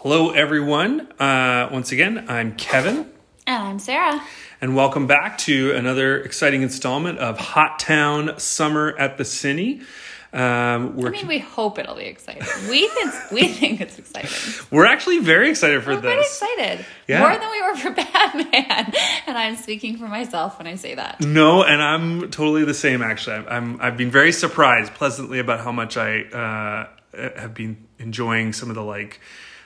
Hello, 0.00 0.30
everyone. 0.30 1.08
Uh, 1.18 1.68
once 1.72 1.92
again, 1.92 2.24
I'm 2.28 2.54
Kevin, 2.56 3.06
And 3.46 3.62
I'm 3.62 3.78
Sarah. 3.78 4.22
and 4.60 4.74
welcome 4.74 5.06
back 5.06 5.36
to 5.38 5.72
another 5.72 6.18
exciting 6.20 6.62
installment 6.62 7.18
of 7.18 7.38
Hot 7.38 7.78
Town 7.78 8.38
Summer 8.38 8.94
at 8.98 9.18
the 9.18 9.24
Cine. 9.24 9.82
Um, 10.32 10.96
we're, 10.96 11.08
I 11.08 11.10
mean, 11.10 11.26
we 11.26 11.38
hope 11.40 11.78
it'll 11.80 11.96
be 11.96 12.04
exciting. 12.04 12.42
We 12.70 12.86
think 12.88 13.12
we 13.32 13.48
think 13.48 13.80
it's 13.80 13.98
exciting. 13.98 14.30
we're 14.70 14.86
actually 14.86 15.18
very 15.18 15.50
excited 15.50 15.82
for 15.82 15.94
We're 15.96 16.00
this. 16.02 16.40
excited, 16.40 16.86
Yeah. 17.08 17.18
more 17.18 17.36
than 17.36 17.50
we 17.50 17.60
were 17.60 17.74
for 17.76 17.90
Batman. 18.02 18.92
And 19.26 19.36
I'm 19.36 19.56
speaking 19.56 19.96
for 19.98 20.06
myself 20.06 20.56
when 20.58 20.68
I 20.68 20.76
say 20.76 20.94
that. 20.94 21.20
No, 21.20 21.64
and 21.64 21.82
I'm 21.82 22.30
totally 22.30 22.64
the 22.64 22.74
same. 22.74 23.02
Actually, 23.02 23.36
I'm, 23.36 23.48
I'm 23.48 23.80
I've 23.82 23.96
been 23.96 24.10
very 24.12 24.30
surprised 24.32 24.94
pleasantly 24.94 25.40
about 25.40 25.60
how 25.60 25.72
much 25.72 25.96
I 25.96 26.20
uh, 26.22 26.86
have 27.40 27.52
been 27.54 27.76
enjoying 27.98 28.52
some 28.52 28.68
of 28.70 28.76
the 28.76 28.84
like 28.84 29.20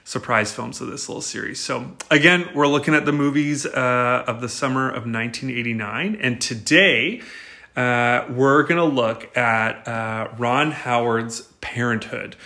surprise 0.04 0.52
films 0.52 0.80
of 0.80 0.88
this 0.88 1.08
little 1.08 1.22
series. 1.22 1.60
So 1.60 1.92
again, 2.10 2.48
we're 2.54 2.68
looking 2.68 2.94
at 2.94 3.06
the 3.06 3.12
movies 3.12 3.64
uh, 3.64 4.24
of 4.26 4.40
the 4.40 4.48
summer 4.48 4.88
of 4.88 5.06
1989, 5.06 6.18
and 6.20 6.40
today 6.40 7.22
uh, 7.74 8.26
we're 8.30 8.62
gonna 8.64 8.84
look 8.84 9.36
at 9.36 9.88
uh, 9.88 10.28
Ron 10.36 10.70
Howard's 10.70 11.42
Parenthood. 11.60 12.36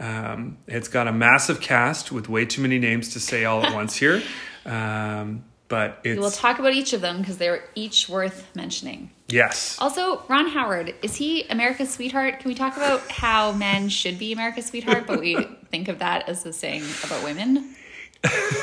Um, 0.00 0.58
it's 0.68 0.86
got 0.86 1.08
a 1.08 1.12
massive 1.12 1.60
cast 1.60 2.12
with 2.12 2.28
way 2.28 2.44
too 2.44 2.62
many 2.62 2.78
names 2.78 3.12
to 3.14 3.20
say 3.20 3.44
all 3.44 3.64
at 3.64 3.74
once 3.74 3.96
here. 3.96 4.22
Um, 4.64 5.44
but 5.68 6.00
it's 6.04 6.18
We'll 6.18 6.30
talk 6.30 6.58
about 6.58 6.72
each 6.72 6.92
of 6.92 7.00
them 7.00 7.18
because 7.20 7.38
they're 7.38 7.64
each 7.74 8.08
worth 8.08 8.46
mentioning. 8.54 9.10
yes. 9.28 9.76
Also, 9.80 10.22
Ron 10.28 10.48
Howard, 10.48 10.94
is 11.02 11.16
he 11.16 11.44
America's 11.48 11.90
sweetheart? 11.92 12.40
Can 12.40 12.48
we 12.48 12.54
talk 12.54 12.76
about 12.76 13.10
how 13.10 13.52
men 13.52 13.88
should 13.88 14.18
be 14.18 14.32
America's 14.32 14.66
sweetheart, 14.66 15.04
but 15.06 15.20
we 15.20 15.36
think 15.70 15.88
of 15.88 15.98
that 15.98 16.28
as 16.28 16.44
a 16.46 16.52
saying 16.52 16.84
about 17.04 17.22
women? 17.22 17.74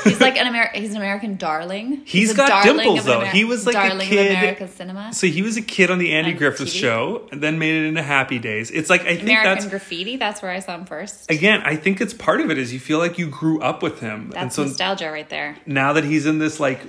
He's 0.04 0.20
like 0.20 0.36
an 0.36 0.46
Amer- 0.48 0.70
he's 0.74 0.90
an 0.90 0.98
American 0.98 1.36
darling. 1.36 2.02
He's 2.04 2.30
a 2.32 2.34
got 2.34 2.48
darling 2.48 2.76
dimples, 2.76 3.04
though. 3.06 3.20
He 3.20 3.44
was 3.44 3.66
like 3.66 3.74
a 3.74 3.98
kid- 4.04 4.60
of 4.60 4.70
cinema. 4.70 5.12
So 5.14 5.26
he 5.26 5.40
was 5.42 5.56
a 5.56 5.62
kid 5.62 5.90
on 5.90 5.98
the 5.98 6.12
Andy 6.12 6.32
On 6.32 6.36
Griffith 6.36 6.68
TV? 6.68 6.78
show, 6.80 7.26
and 7.32 7.42
then 7.42 7.58
made 7.58 7.74
it 7.84 7.88
into 7.88 8.02
Happy 8.02 8.38
Days. 8.38 8.70
It's 8.70 8.90
like 8.90 9.02
I 9.02 9.14
think 9.16 9.22
American 9.22 9.54
that's 9.54 9.66
Graffiti, 9.66 10.16
that's 10.16 10.42
where 10.42 10.50
I 10.50 10.58
saw 10.60 10.74
him 10.76 10.84
first. 10.84 11.30
again. 11.30 11.62
I 11.64 11.74
think 11.76 12.00
it's 12.00 12.12
part 12.14 12.40
of 12.42 12.50
it 12.50 12.58
is 12.58 12.72
you 12.72 12.80
feel 12.80 12.98
like 12.98 13.18
you 13.18 13.28
grew 13.28 13.60
up 13.60 13.82
with 13.82 14.00
him, 14.00 14.24
and 14.24 14.32
That's 14.32 14.56
so 14.56 14.64
nostalgia 14.64 15.10
right 15.10 15.28
there. 15.28 15.56
now 15.64 15.94
that 15.94 16.04
he's 16.04 16.26
in 16.26 16.38
this 16.38 16.60
like 16.60 16.80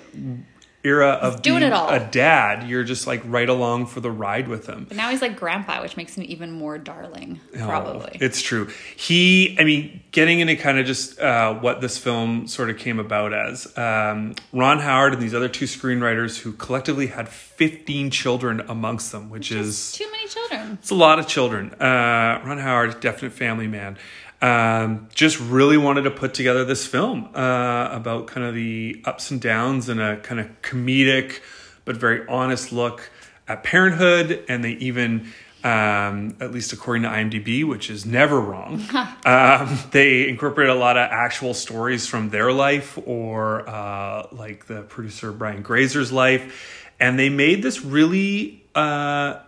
era 0.87 1.09
of 1.09 1.41
doing 1.41 1.59
being 1.59 1.71
it 1.71 1.73
all. 1.73 1.89
a 1.89 1.99
dad, 1.99 2.67
you're 2.69 2.83
just 2.83 3.05
like 3.07 3.21
right 3.25 3.49
along 3.49 3.87
for 3.87 3.99
the 3.99 4.09
ride 4.11 4.47
with 4.47 4.67
him. 4.67 4.85
But 4.87 4.97
now 4.97 5.09
he's 5.09 5.21
like 5.21 5.35
grandpa, 5.37 5.81
which 5.81 5.97
makes 5.97 6.17
him 6.17 6.23
even 6.27 6.51
more 6.51 6.77
darling, 6.77 7.39
probably. 7.57 8.11
Oh, 8.13 8.25
it's 8.25 8.41
true. 8.41 8.69
He, 8.95 9.57
I 9.59 9.63
mean, 9.63 10.01
getting 10.11 10.39
into 10.39 10.55
kind 10.55 10.79
of 10.79 10.85
just 10.85 11.19
uh, 11.19 11.53
what 11.55 11.81
this 11.81 11.97
film 11.97 12.47
sort 12.47 12.69
of 12.69 12.77
came 12.77 12.99
about 12.99 13.33
as 13.33 13.77
um, 13.77 14.35
Ron 14.53 14.79
Howard 14.79 15.13
and 15.13 15.21
these 15.21 15.33
other 15.35 15.49
two 15.49 15.65
screenwriters 15.65 16.39
who 16.39 16.53
collectively 16.53 17.07
had 17.07 17.27
15 17.27 18.09
children 18.11 18.61
amongst 18.67 19.11
them, 19.11 19.29
which 19.29 19.51
is 19.51 19.91
Too 19.91 20.09
many 20.11 20.27
children. 20.27 20.77
It's 20.81 20.91
a 20.91 20.95
lot 20.95 21.19
of 21.19 21.27
children. 21.27 21.73
Uh, 21.73 22.41
Ron 22.45 22.57
Howard, 22.59 22.99
definite 22.99 23.33
family 23.33 23.67
man. 23.67 23.97
Um, 24.39 25.09
just 25.15 25.39
really 25.39 25.77
wanted 25.77 26.03
to 26.03 26.11
put 26.11 26.35
together 26.35 26.63
this 26.63 26.85
film 26.85 27.29
uh, 27.33 27.89
about 27.91 28.27
kind 28.27 28.45
of 28.45 28.53
the 28.53 29.01
ups 29.03 29.31
and 29.31 29.41
downs 29.41 29.89
and 29.89 29.99
a 29.99 30.17
kind 30.17 30.39
of 30.39 30.61
comedic 30.61 31.39
but 31.87 31.95
very 31.95 32.27
honest 32.27 32.71
look 32.71 33.09
at 33.47 33.63
parenthood. 33.63 34.43
And 34.47 34.63
they 34.63 34.73
even, 34.73 35.31
um, 35.63 36.35
at 36.39 36.51
least 36.51 36.73
according 36.73 37.03
to 37.03 37.09
IMDb, 37.09 37.63
which 37.63 37.89
is 37.89 38.05
never 38.05 38.39
wrong, 38.39 38.83
um, 39.25 39.79
they 39.91 40.27
incorporate 40.27 40.69
a 40.69 40.75
lot 40.75 40.97
of 40.97 41.09
actual 41.09 41.53
stories 41.55 42.05
from 42.05 42.29
their 42.29 42.51
life 42.51 42.99
or 43.07 43.67
uh, 43.67 44.27
like 44.33 44.67
the 44.67 44.83
producer 44.83 45.31
Brian 45.31 45.63
Grazer's 45.63 46.11
life. 46.11 46.85
And 46.99 47.17
they 47.17 47.29
made 47.29 47.63
this 47.63 47.81
really. 47.81 48.63
Uh, 48.75 49.39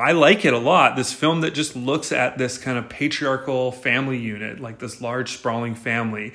I 0.00 0.12
like 0.12 0.44
it 0.44 0.52
a 0.52 0.58
lot. 0.58 0.96
This 0.96 1.12
film 1.12 1.42
that 1.42 1.52
just 1.52 1.76
looks 1.76 2.10
at 2.10 2.38
this 2.38 2.56
kind 2.56 2.78
of 2.78 2.88
patriarchal 2.88 3.70
family 3.70 4.18
unit, 4.18 4.60
like 4.60 4.78
this 4.78 5.00
large 5.00 5.32
sprawling 5.32 5.74
family, 5.74 6.32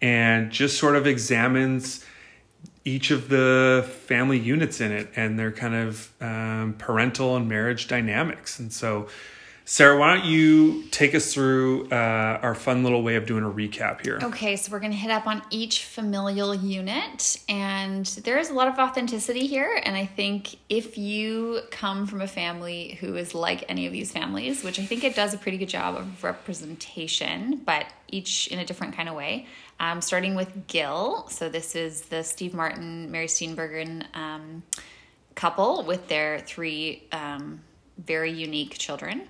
and 0.00 0.50
just 0.50 0.78
sort 0.78 0.96
of 0.96 1.06
examines 1.06 2.04
each 2.84 3.10
of 3.10 3.28
the 3.28 3.88
family 4.06 4.38
units 4.38 4.80
in 4.80 4.90
it 4.90 5.10
and 5.14 5.38
their 5.38 5.52
kind 5.52 5.74
of 5.74 6.10
um, 6.20 6.74
parental 6.78 7.36
and 7.36 7.48
marriage 7.48 7.86
dynamics. 7.86 8.58
And 8.58 8.72
so, 8.72 9.08
Sarah, 9.64 9.96
why 9.96 10.14
don't 10.14 10.26
you 10.26 10.82
take 10.90 11.14
us 11.14 11.32
through 11.32 11.88
uh, 11.90 12.40
our 12.42 12.54
fun 12.54 12.82
little 12.82 13.02
way 13.02 13.14
of 13.14 13.26
doing 13.26 13.44
a 13.44 13.50
recap 13.50 14.04
here? 14.04 14.18
Okay, 14.20 14.56
so 14.56 14.72
we're 14.72 14.80
going 14.80 14.90
to 14.90 14.98
hit 14.98 15.10
up 15.10 15.26
on 15.28 15.40
each 15.50 15.84
familial 15.84 16.52
unit, 16.52 17.38
and 17.48 18.04
there 18.06 18.38
is 18.38 18.50
a 18.50 18.54
lot 18.54 18.66
of 18.66 18.76
authenticity 18.78 19.46
here. 19.46 19.80
And 19.84 19.96
I 19.96 20.04
think 20.04 20.56
if 20.68 20.98
you 20.98 21.60
come 21.70 22.08
from 22.08 22.22
a 22.22 22.26
family 22.26 22.98
who 23.00 23.14
is 23.14 23.36
like 23.36 23.64
any 23.68 23.86
of 23.86 23.92
these 23.92 24.10
families, 24.10 24.64
which 24.64 24.80
I 24.80 24.84
think 24.84 25.04
it 25.04 25.14
does 25.14 25.32
a 25.32 25.38
pretty 25.38 25.58
good 25.58 25.68
job 25.68 25.94
of 25.94 26.24
representation, 26.24 27.62
but 27.64 27.86
each 28.08 28.48
in 28.48 28.58
a 28.58 28.64
different 28.64 28.96
kind 28.96 29.08
of 29.08 29.14
way. 29.14 29.46
Um, 29.78 30.00
starting 30.00 30.34
with 30.34 30.66
Gil. 30.66 31.26
So 31.28 31.48
this 31.48 31.74
is 31.74 32.02
the 32.02 32.22
Steve 32.22 32.54
Martin, 32.54 33.10
Mary 33.10 33.26
Steenburgen 33.26 34.04
um, 34.14 34.62
couple 35.34 35.82
with 35.84 36.08
their 36.08 36.40
three 36.40 37.04
um, 37.10 37.60
very 38.04 38.30
unique 38.32 38.78
children. 38.78 39.22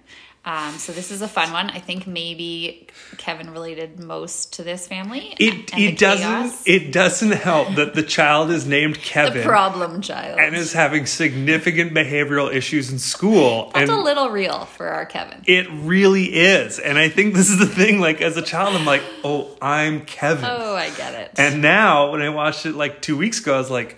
Um, 0.44 0.72
so 0.72 0.90
this 0.90 1.12
is 1.12 1.22
a 1.22 1.28
fun 1.28 1.52
one. 1.52 1.70
I 1.70 1.78
think 1.78 2.04
maybe 2.04 2.88
Kevin 3.16 3.52
related 3.52 4.00
most 4.00 4.54
to 4.54 4.64
this 4.64 4.88
family. 4.88 5.36
It 5.38 5.70
it 5.78 5.96
doesn't 5.96 6.26
chaos. 6.26 6.62
it 6.66 6.92
doesn't 6.92 7.30
help 7.30 7.76
that 7.76 7.94
the 7.94 8.02
child 8.02 8.50
is 8.50 8.66
named 8.66 8.96
the 8.96 9.00
Kevin 9.00 9.44
problem 9.44 10.00
child. 10.00 10.40
and 10.40 10.56
is 10.56 10.72
having 10.72 11.06
significant 11.06 11.94
behavioral 11.94 12.52
issues 12.52 12.90
in 12.90 12.98
school. 12.98 13.70
Felt 13.70 13.76
and 13.76 13.90
a 13.90 13.96
little 13.96 14.30
real 14.30 14.64
for 14.64 14.88
our 14.88 15.06
Kevin. 15.06 15.42
It 15.46 15.68
really 15.70 16.24
is. 16.24 16.80
And 16.80 16.98
I 16.98 17.08
think 17.08 17.34
this 17.34 17.48
is 17.48 17.60
the 17.60 17.66
thing. 17.66 18.00
Like, 18.00 18.20
as 18.20 18.36
a 18.36 18.42
child, 18.42 18.74
I'm 18.74 18.84
like, 18.84 19.02
oh, 19.22 19.56
I'm 19.62 20.04
Kevin. 20.06 20.44
Oh, 20.48 20.74
I 20.74 20.90
get 20.90 21.14
it. 21.14 21.30
And 21.38 21.62
now, 21.62 22.10
when 22.10 22.20
I 22.20 22.30
watched 22.30 22.66
it 22.66 22.74
like 22.74 23.00
two 23.00 23.16
weeks 23.16 23.38
ago, 23.38 23.54
I 23.54 23.58
was 23.58 23.70
like, 23.70 23.96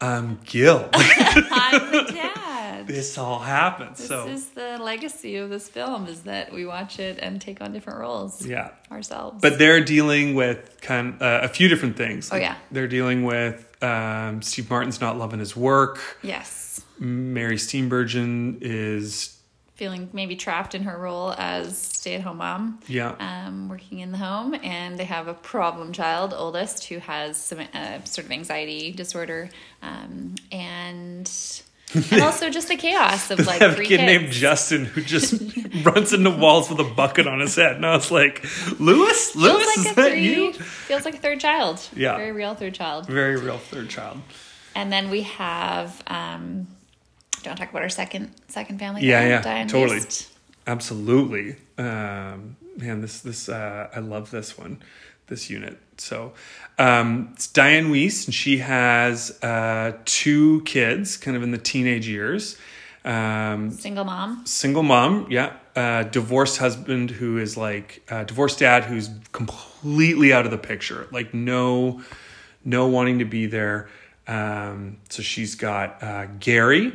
I'm 0.00 0.40
Gil. 0.44 0.88
I'm 0.94 1.90
the. 1.92 2.05
This 2.96 3.18
all 3.18 3.38
happened. 3.38 3.96
This 3.96 4.08
so, 4.08 4.26
is 4.26 4.48
the 4.50 4.78
legacy 4.78 5.36
of 5.36 5.50
this 5.50 5.68
film: 5.68 6.06
is 6.06 6.22
that 6.22 6.52
we 6.52 6.64
watch 6.64 6.98
it 6.98 7.18
and 7.20 7.40
take 7.40 7.60
on 7.60 7.72
different 7.72 7.98
roles. 8.00 8.44
yeah. 8.44 8.70
ourselves. 8.90 9.40
But 9.40 9.58
they're 9.58 9.84
dealing 9.84 10.34
with 10.34 10.80
kind 10.80 11.20
uh, 11.20 11.40
a 11.42 11.48
few 11.48 11.68
different 11.68 11.96
things. 11.96 12.30
Oh, 12.32 12.36
yeah. 12.36 12.56
They're 12.70 12.88
dealing 12.88 13.24
with 13.24 13.82
um, 13.82 14.42
Steve 14.42 14.70
Martin's 14.70 15.00
not 15.00 15.18
loving 15.18 15.38
his 15.40 15.56
work. 15.56 16.00
yes, 16.22 16.80
Mary 16.98 17.56
Steenburgen 17.56 18.58
is, 18.62 19.38
feeling 19.74 20.08
maybe 20.14 20.34
trapped 20.36 20.74
in 20.74 20.84
her 20.84 20.96
role 20.96 21.34
as 21.36 21.76
stay-at-home 21.76 22.38
mom. 22.38 22.80
yeah. 22.86 23.14
um, 23.20 23.68
working 23.68 23.98
in 23.98 24.10
the 24.10 24.18
home, 24.18 24.54
and 24.62 24.98
they 24.98 25.04
have 25.04 25.28
a 25.28 25.34
problem 25.34 25.92
child, 25.92 26.32
oldest, 26.32 26.84
who 26.84 26.98
has 26.98 27.36
some 27.36 27.60
uh, 27.74 28.02
sort 28.04 28.24
of 28.24 28.32
anxiety 28.32 28.90
disorder, 28.92 29.50
um, 29.82 30.34
and 30.50 31.30
and 31.94 32.22
also 32.22 32.50
just 32.50 32.68
the 32.68 32.76
chaos 32.76 33.30
of 33.30 33.46
like 33.46 33.60
have 33.60 33.74
a 33.74 33.82
kid 33.82 34.00
kids. 34.00 34.02
named 34.02 34.32
Justin 34.32 34.84
who 34.84 35.00
just 35.02 35.40
runs 35.84 36.12
into 36.12 36.30
walls 36.30 36.68
with 36.68 36.80
a 36.80 36.84
bucket 36.94 37.26
on 37.26 37.40
his 37.40 37.54
head. 37.56 37.76
And 37.76 37.86
I 37.86 37.94
was 37.96 38.10
like, 38.10 38.44
Lewis? 38.80 39.30
feels 39.32 39.36
Lewis, 39.36 39.66
like 39.66 39.78
is 39.86 39.92
a 39.92 39.94
that 39.94 40.10
three, 40.10 40.34
you? 40.34 40.52
feels 40.52 41.04
like 41.04 41.14
a 41.14 41.18
third 41.18 41.40
child. 41.40 41.80
Yeah. 41.94 42.16
very 42.16 42.32
real 42.32 42.54
third 42.54 42.74
child. 42.74 43.06
Very 43.06 43.36
real 43.36 43.58
third 43.58 43.88
child. 43.88 44.20
And 44.74 44.92
then 44.92 45.10
we 45.10 45.22
have. 45.22 46.02
Um, 46.06 46.66
do 47.32 47.42
you 47.44 47.50
want 47.50 47.58
to 47.58 47.64
talk 47.64 47.70
about 47.70 47.82
our 47.82 47.88
second 47.88 48.32
second 48.48 48.78
family? 48.78 49.02
Yeah, 49.02 49.26
yeah, 49.26 49.42
Diane 49.42 49.68
totally. 49.68 50.00
Wiest? 50.00 50.32
Absolutely. 50.66 51.56
Um, 51.78 52.56
man, 52.76 53.00
this, 53.00 53.20
this, 53.20 53.48
uh, 53.48 53.88
I 53.94 54.00
love 54.00 54.30
this 54.32 54.58
one, 54.58 54.82
this 55.28 55.50
unit. 55.50 55.78
So, 55.98 56.32
um, 56.78 57.30
it's 57.32 57.46
Diane 57.46 57.90
Wiest, 57.90 58.26
and 58.26 58.34
she 58.34 58.58
has, 58.58 59.30
uh, 59.42 59.92
two 60.04 60.60
kids 60.62 61.16
kind 61.16 61.36
of 61.36 61.42
in 61.42 61.50
the 61.50 61.58
teenage 61.58 62.06
years. 62.08 62.56
Um, 63.04 63.70
Single 63.70 64.04
mom. 64.04 64.44
single 64.46 64.82
mom, 64.82 65.26
yeah. 65.30 65.52
Uh, 65.76 66.02
divorced 66.04 66.58
husband 66.58 67.10
who 67.10 67.38
is 67.38 67.56
like 67.56 68.02
uh, 68.10 68.24
divorced 68.24 68.58
dad 68.58 68.84
who's 68.84 69.10
completely 69.32 70.32
out 70.32 70.44
of 70.44 70.50
the 70.50 70.58
picture, 70.58 71.06
like 71.12 71.32
no, 71.32 72.02
no 72.64 72.88
wanting 72.88 73.20
to 73.20 73.24
be 73.24 73.46
there. 73.46 73.88
Um, 74.26 74.96
so 75.08 75.22
she's 75.22 75.54
got 75.54 76.02
uh, 76.02 76.26
Gary, 76.40 76.92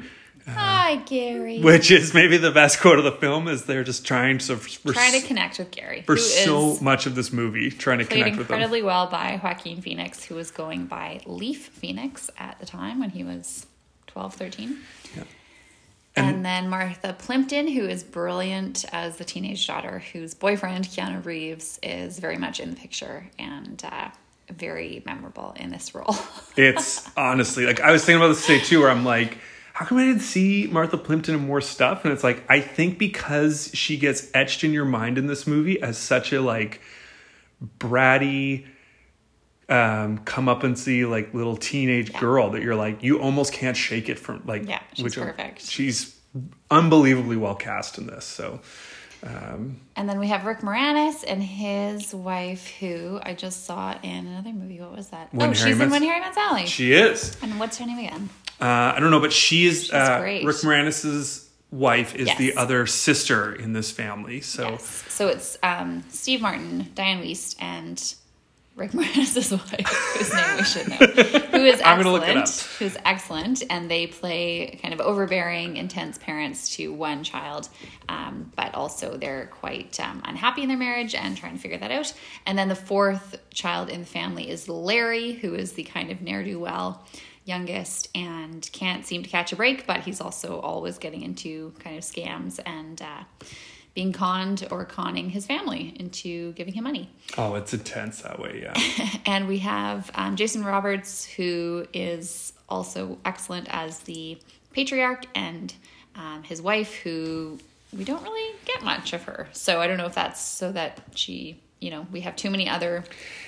Hi, 0.52 0.96
Gary. 0.98 1.60
which 1.62 1.92
is 1.92 2.14
maybe 2.14 2.38
the 2.38 2.52
best 2.52 2.80
quote 2.80 2.98
of 2.98 3.04
the 3.04 3.12
film. 3.12 3.48
Is 3.48 3.66
they're 3.66 3.84
just 3.84 4.06
trying 4.06 4.38
to 4.40 4.58
for, 4.58 4.94
Trying 4.94 5.20
to 5.20 5.28
connect 5.28 5.60
with 5.60 5.72
Gary, 5.72 6.04
for 6.04 6.18
so 6.18 6.78
much 6.82 7.06
of 7.06 7.16
this 7.16 7.32
movie, 7.32 7.70
trying 7.72 8.00
to 8.00 8.06
connect 8.06 8.38
with 8.38 8.48
them. 8.48 8.56
incredibly 8.56 8.82
well 8.82 9.08
by 9.08 9.40
Joaquin 9.44 9.82
Phoenix, 9.82 10.24
who 10.24 10.36
was 10.36 10.52
going 10.52 10.86
by 10.86 11.22
Leaf 11.26 11.68
Phoenix 11.68 12.30
at 12.38 12.60
the 12.60 12.66
time 12.66 13.00
when 13.00 13.10
he 13.12 13.24
was 13.24 13.66
12, 14.08 14.34
13. 14.36 14.78
And, 16.16 16.46
then 16.46 16.70
Martha 16.70 17.14
Plimpton, 17.18 17.68
who 17.70 17.88
is 17.88 18.04
brilliant 18.04 18.84
as 18.92 19.16
the 19.16 19.24
teenage 19.24 19.66
daughter, 19.66 20.04
whose 20.12 20.34
boyfriend, 20.34 20.86
Keanu 20.86 21.24
Reeves, 21.24 21.80
is 21.82 22.20
very 22.20 22.38
much 22.38 22.60
in 22.60 22.70
the 22.70 22.76
picture 22.76 23.30
and 23.40 23.82
uh, 23.90 24.10
very 24.50 25.02
memorable 25.06 25.56
in 25.58 25.70
this 25.70 25.96
role. 25.96 26.16
It's 26.58 27.10
honestly 27.16 27.66
like 27.66 27.80
I 27.80 27.92
was 27.92 28.04
thinking 28.04 28.22
about 28.22 28.36
this 28.36 28.46
today 28.46 28.60
too, 28.60 28.82
where 28.82 28.90
I'm 28.90 29.06
like, 29.06 29.38
how 29.82 29.88
come 29.88 29.98
I 29.98 30.06
didn't 30.06 30.22
see 30.22 30.68
Martha 30.72 30.96
Plimpton 30.96 31.34
in 31.34 31.48
more 31.48 31.60
stuff? 31.60 32.06
And 32.06 32.14
it's 32.14 32.24
like 32.24 32.44
I 32.48 32.62
think 32.62 33.00
because 33.00 33.72
she 33.74 33.98
gets 33.98 34.30
etched 34.32 34.64
in 34.64 34.74
your 34.74 34.86
mind 34.86 35.18
in 35.18 35.26
this 35.26 35.48
movie 35.48 35.82
as 35.82 35.98
such 35.98 36.32
a 36.32 36.40
like 36.40 36.82
bratty, 37.80 38.68
um, 39.70 40.20
come 40.20 40.48
up 40.48 40.64
and 40.64 40.78
see 40.78 41.04
like 41.06 41.34
little 41.34 41.58
teenage 41.58 42.14
girl 42.14 42.52
that 42.52 42.62
you're 42.62 42.76
like 42.76 43.02
you 43.02 43.20
almost 43.20 43.54
can't 43.54 43.76
shake 43.76 44.08
it 44.08 44.20
from 44.20 44.44
like 44.46 44.70
Yeah, 44.70 44.82
she's 44.94 45.16
perfect. 45.16 45.66
She's 45.66 46.16
unbelievably 46.70 47.38
well 47.38 47.56
cast 47.56 47.98
in 47.98 48.06
this. 48.06 48.26
So 48.26 48.62
and 49.24 50.10
then 50.10 50.20
we 50.20 50.28
have 50.28 50.46
Rick 50.46 50.60
Moranis 50.60 51.24
and 51.28 51.44
his 51.44 52.14
wife, 52.14 52.68
who 52.80 53.20
I 53.22 53.34
just 53.34 53.66
saw 53.66 53.96
in 54.02 54.28
another 54.28 54.52
movie. 54.52 54.80
What 54.80 54.96
was 54.96 55.10
that? 55.10 55.34
When 55.34 55.50
oh, 55.50 55.54
Harry 55.54 55.72
she's 55.72 55.80
in 55.80 55.90
When 55.90 56.04
Harry 56.04 56.20
Met 56.20 56.34
Sally. 56.34 56.66
she 56.66 56.94
is. 56.94 57.38
and 57.42 57.60
what's 57.60 57.78
her 57.78 57.86
name 57.86 58.00
again? 58.00 58.30
Uh, 58.62 58.94
I 58.96 59.00
don't 59.00 59.12
know, 59.12 59.20
but 59.20 59.34
she 59.34 59.66
is 59.66 59.92
uh. 59.92 60.20
Rick 60.22 60.58
Moranis's 60.64 61.50
wife 61.72 62.16
is 62.16 62.28
Yes. 62.28 62.38
the 62.38 62.56
other 62.56 62.86
sister 62.86 63.54
in 63.54 63.74
this 63.74 63.92
family. 63.92 64.42
So 64.42 64.72
Yes. 64.72 65.04
So 65.10 65.28
it's 65.30 65.58
um, 65.64 66.04
Steve 66.10 66.42
Martin, 66.42 66.92
Diane 66.96 67.22
Wiest, 67.22 67.56
and 67.60 68.14
Rick 68.76 68.92
Moranis' 68.94 69.52
wife, 69.52 69.88
whose 70.18 70.34
name 70.34 70.58
we 70.58 70.64
should 70.64 70.88
know, 70.90 70.96
who 71.58 71.66
is 71.66 71.82
excellent. 71.82 71.86
I'm 71.86 71.98
gonna 71.98 72.12
look 72.12 72.28
it 72.28 72.38
up. 72.38 72.50
Who's 72.80 72.98
excellent, 73.04 73.64
and 73.70 73.90
they 73.92 74.08
play 74.08 74.80
kind 74.82 74.94
of 74.94 75.02
overbearing, 75.02 75.78
intense 75.78 76.18
parents 76.18 76.76
to 76.76 76.94
one 76.94 77.24
child, 77.24 77.70
um, 78.10 78.52
but 78.56 78.74
also 78.74 79.18
they're 79.18 79.48
quite 79.48 80.00
um, 80.00 80.22
unhappy 80.26 80.64
in 80.64 80.70
their 80.70 80.78
marriage 80.78 81.16
and 81.16 81.36
trying 81.38 81.56
to 81.56 81.60
figure 81.60 81.78
that 81.78 81.92
out. 81.92 82.14
And 82.46 82.58
then 82.58 82.70
the 82.70 82.76
fourth 82.76 83.38
child 83.54 83.90
in 83.90 84.02
the 84.02 84.06
family 84.06 84.50
is 84.50 84.70
Larry, 84.70 85.34
who 85.34 85.54
is 85.54 85.74
the 85.74 85.84
kind 85.84 86.10
of 86.12 86.22
ne'er 86.22 86.44
do 86.44 86.60
well 86.60 87.06
youngest 87.46 88.10
and 88.16 88.70
can't 88.72 89.06
seem 89.06 89.24
to 89.24 89.30
catch 89.30 89.52
a 89.52 89.56
break, 89.56 89.88
but 89.88 90.02
he's 90.02 90.22
also 90.22 90.60
always 90.60 90.98
getting 90.98 91.22
into 91.22 91.74
kind 91.80 91.98
of 91.98 92.04
scams 92.04 92.60
and. 92.66 93.02
Uh, 93.02 93.24
being 93.94 94.14
conned 94.14 94.66
or 94.72 94.86
conning 94.86 95.30
his 95.30 95.46
family 95.46 95.94
into 96.00 96.54
giving 96.54 96.74
him 96.74 96.84
money. 96.84 97.10
Oh, 97.38 97.56
it's 97.56 97.74
intense 97.74 98.22
that 98.22 98.40
way, 98.40 98.62
yeah. 98.64 98.74
And 99.26 99.48
we 99.48 99.60
have 99.60 100.10
um, 100.16 100.36
Jason 100.36 100.64
Robards, 100.64 101.26
who 101.26 101.86
is 101.94 102.54
also 102.70 103.18
excellent 103.26 103.68
as 103.70 104.00
the 104.00 104.38
patriarch, 104.72 105.26
and 105.36 105.74
um, 106.16 106.44
his 106.44 106.62
wife, 106.62 106.96
who 106.96 107.60
we 107.96 108.06
don't 108.06 108.24
really 108.24 108.56
get 108.66 108.84
much 108.84 109.14
of 109.14 109.24
her. 109.24 109.50
So 109.52 109.82
I 109.82 109.88
don't 109.88 109.98
know 109.98 110.06
if 110.06 110.16
that's 110.16 110.40
so 110.40 110.72
that 110.72 111.02
she, 111.16 111.60
you 111.82 111.90
know, 111.90 112.06
we 112.12 112.22
have 112.22 112.36
too 112.36 112.52
many 112.52 112.70
other 112.70 113.04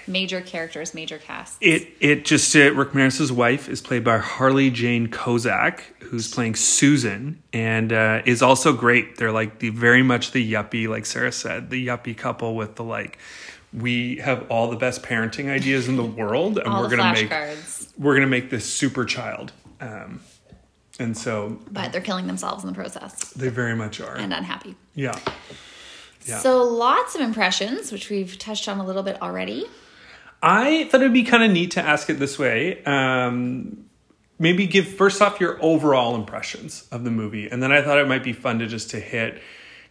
major 0.08 0.42
characters, 0.42 0.94
major 0.94 1.20
casts. 1.20 1.56
It 1.62 1.88
it 2.00 2.26
just 2.26 2.54
uh, 2.56 2.74
Rick 2.74 2.90
Moranis' 2.90 3.32
wife 3.32 3.70
is 3.70 3.80
played 3.80 4.04
by 4.04 4.18
Harley 4.18 4.72
Jane 4.72 5.08
Kozak, 5.08 5.82
who's 6.02 6.34
playing 6.34 6.56
Susan, 6.56 7.42
and 7.54 7.94
uh, 7.94 8.24
is 8.26 8.42
also 8.42 8.74
great. 8.74 9.18
They're 9.18 9.32
like 9.32 9.60
the 9.60 9.70
very 9.70 10.02
much 10.02 10.32
the 10.32 10.52
yuppie, 10.52 10.88
like 10.88 11.06
Sarah 11.06 11.32
said, 11.32 11.70
the 11.70 11.88
yuppie 11.88 12.18
couple 12.18 12.56
with 12.56 12.76
the 12.76 12.84
like. 12.84 13.20
We 13.72 14.18
have 14.18 14.50
all 14.52 14.70
the 14.70 14.78
best 14.78 15.04
parenting 15.04 15.50
ideas 15.50 15.88
in 15.88 15.96
the 15.96 16.04
world, 16.04 16.58
and 16.58 16.74
we're 16.74 16.90
gonna 16.90 17.14
make 17.14 17.30
flashcards, 17.30 17.94
we're 17.98 18.16
gonna 18.16 18.28
make 18.28 18.50
this 18.50 18.66
super 18.66 19.06
child. 19.06 19.52
Um, 19.80 20.22
and 21.00 21.18
so 21.18 21.60
but 21.72 21.92
they're 21.92 22.02
killing 22.02 22.28
themselves 22.28 22.64
in 22.64 22.70
the 22.70 22.76
process 22.76 23.32
they 23.32 23.50
very 23.50 23.76
much 23.76 24.00
are. 24.00 24.16
and 24.16 24.34
unhappy. 24.34 24.76
yeah. 24.96 25.20
Yeah. 26.26 26.40
So 26.40 26.64
lots 26.64 27.16
of 27.16 27.22
impressions, 27.22 27.92
which 27.92 28.10
we've 28.10 28.38
touched 28.38 28.68
on 28.68 28.80
a 28.80 28.86
little 28.86 29.04
bit 29.04 29.22
already. 29.22 29.66
I 30.42 30.86
thought 30.86 31.02
it'd 31.02 31.14
be 31.14 31.24
kind 31.24 31.44
of 31.44 31.52
neat 31.52 31.72
to 31.72 31.82
ask 31.82 32.10
it 32.10 32.20
this 32.20 32.38
way. 32.38 32.84
Um, 32.84 33.86
maybe 34.40 34.68
give 34.68 34.88
first 34.88 35.22
off 35.22 35.40
your 35.40 35.58
overall 35.64 36.16
impressions 36.16 36.88
of 36.92 37.04
the 37.04 37.12
movie, 37.12 37.48
and 37.50 37.64
then 37.64 37.72
I 37.72 37.82
thought 37.82 37.98
it 37.98 38.08
might 38.08 38.24
be 38.24 38.34
fun 38.34 38.60
to 38.60 38.68
just 38.68 38.90
to 38.92 39.00
hit 39.00 39.42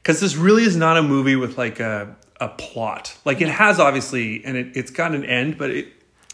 because 0.02 0.20
this 0.20 0.36
really 0.36 0.64
is 0.64 0.76
not 0.76 0.96
a 0.96 1.02
movie 1.02 1.36
with 1.36 1.56
like 1.56 1.80
a 1.80 2.16
a 2.40 2.48
plot. 2.48 3.16
Like 3.24 3.40
it 3.40 3.48
has 3.48 3.78
obviously, 3.78 4.44
and 4.44 4.56
it, 4.56 4.76
it's 4.76 4.90
got 4.90 5.14
an 5.14 5.24
end, 5.24 5.56
but 5.56 5.70
it 5.70 5.88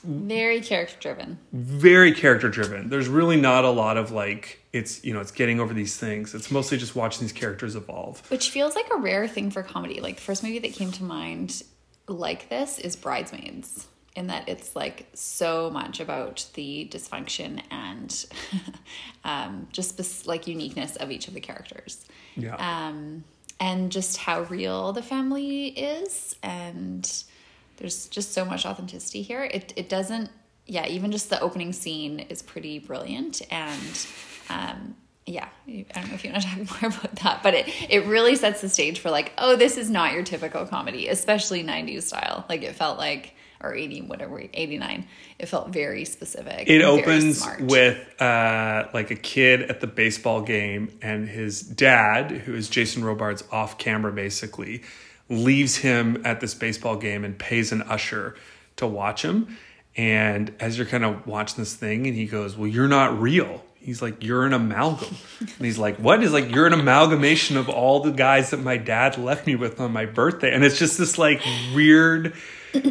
Very 0.04 0.60
character 0.60 0.96
driven. 1.00 1.38
very 1.52 2.12
character 2.12 2.48
driven. 2.48 2.88
There's 2.88 3.08
really 3.08 3.40
not 3.40 3.64
a 3.64 3.70
lot 3.70 3.96
of 3.96 4.12
like 4.12 4.60
it's 4.72 5.04
you 5.04 5.12
know 5.12 5.20
it's 5.20 5.30
getting 5.32 5.60
over 5.60 5.74
these 5.74 5.96
things. 5.96 6.34
It's 6.34 6.50
mostly 6.50 6.78
just 6.78 6.94
watching 6.94 7.22
these 7.22 7.32
characters 7.32 7.74
evolve. 7.74 8.28
Which 8.30 8.50
feels 8.50 8.74
like 8.74 8.86
a 8.92 8.96
rare 8.96 9.26
thing 9.26 9.50
for 9.50 9.62
comedy. 9.62 10.00
Like 10.00 10.16
the 10.16 10.22
first 10.22 10.42
movie 10.42 10.60
that 10.60 10.72
came 10.72 10.92
to 10.92 11.04
mind 11.04 11.62
like 12.06 12.48
this 12.48 12.78
is 12.78 12.96
Bridesmaids, 12.96 13.88
in 14.16 14.28
that 14.28 14.48
it's 14.48 14.74
like 14.74 15.08
so 15.14 15.70
much 15.70 16.00
about 16.00 16.46
the 16.54 16.88
dysfunction 16.90 17.62
and 17.70 18.26
um, 19.24 19.68
just 19.72 20.26
like 20.26 20.46
uniqueness 20.46 20.96
of 20.96 21.10
each 21.10 21.28
of 21.28 21.34
the 21.34 21.40
characters. 21.40 22.04
Yeah. 22.36 22.56
Um, 22.56 23.24
and 23.60 23.90
just 23.90 24.16
how 24.18 24.42
real 24.42 24.92
the 24.92 25.02
family 25.02 25.68
is. 25.68 26.36
And 26.42 27.10
there's 27.78 28.08
just 28.08 28.32
so 28.32 28.44
much 28.44 28.66
authenticity 28.66 29.22
here. 29.22 29.44
It, 29.44 29.72
it 29.76 29.88
doesn't, 29.88 30.30
yeah, 30.66 30.86
even 30.86 31.10
just 31.10 31.30
the 31.30 31.40
opening 31.40 31.72
scene 31.72 32.20
is 32.20 32.42
pretty 32.42 32.78
brilliant. 32.78 33.40
And 33.50 34.06
um, 34.50 34.96
yeah, 35.26 35.48
I 35.66 35.84
don't 35.94 36.08
know 36.08 36.14
if 36.14 36.25
you 36.25 36.32
want 36.32 36.42
to 36.42 36.48
talk 36.66 36.82
more 36.82 36.90
about 36.90 37.16
that, 37.16 37.42
but 37.42 37.54
it, 37.54 37.69
it 37.90 38.06
really 38.06 38.34
sets 38.34 38.60
the 38.60 38.69
stage 38.69 38.98
for 38.98 39.10
like, 39.10 39.32
oh, 39.38 39.56
this 39.56 39.76
is 39.76 39.90
not 39.90 40.12
your 40.12 40.25
typical 40.25 40.66
comedy, 40.66 41.08
especially 41.08 41.62
90s 41.62 42.02
style. 42.02 42.44
Like 42.48 42.62
it 42.62 42.75
felt 42.75 42.98
like, 42.98 43.34
or 43.60 43.75
80, 43.75 44.02
whatever, 44.02 44.40
89. 44.40 45.06
It 45.38 45.46
felt 45.46 45.70
very 45.70 46.04
specific. 46.04 46.69
It 46.69 46.82
opens 46.82 47.42
smart. 47.42 47.62
with 47.62 48.20
uh, 48.20 48.88
like 48.94 49.10
a 49.10 49.16
kid 49.16 49.62
at 49.62 49.80
the 49.80 49.88
baseball 49.88 50.42
game, 50.42 50.96
and 51.02 51.28
his 51.28 51.60
dad, 51.60 52.30
who 52.30 52.54
is 52.54 52.69
Jason 52.69 53.04
Robards 53.04 53.42
off 53.50 53.76
camera, 53.76 54.12
basically 54.12 54.82
leaves 55.28 55.76
him 55.76 56.20
at 56.25 56.40
this 56.40 56.54
baseball 56.54 56.96
game 56.96 57.25
and 57.25 57.38
pays 57.38 57.72
an 57.72 57.82
usher 57.82 58.34
to 58.76 58.86
watch 58.86 59.22
him. 59.22 59.56
And 59.96 60.52
as 60.60 60.76
you're 60.78 60.86
kind 60.86 61.04
of 61.04 61.26
watching 61.26 61.56
this 61.58 61.75
thing, 61.75 62.06
and 62.06 62.16
he 62.16 62.26
goes, 62.26 62.56
"Well, 62.56 62.69
you're 62.69 62.88
not 62.88 63.20
real." 63.20 63.64
He's 63.80 64.00
like, 64.02 64.22
"You're 64.22 64.44
an 64.46 64.52
amalgam," 64.52 65.16
and 65.40 65.64
he's 65.66 65.78
like, 65.78 65.96
"What?" 65.96 66.20
He's 66.20 66.32
like, 66.32 66.54
"You're 66.54 66.66
an 66.66 66.72
amalgamation 66.72 67.56
of 67.56 67.69
all 67.69 68.00
the 68.00 68.10
guys 68.12 68.50
that 68.50 68.58
my 68.58 68.76
dad 68.76 69.19
left 69.19 69.46
me 69.46 69.56
with 69.56 69.80
on 69.80 69.92
my 69.92 70.06
birthday," 70.06 70.52
and 70.54 70.64
it's 70.64 70.78
just 70.78 70.98
this 70.98 71.19
like 71.19 71.40
weird 71.75 72.34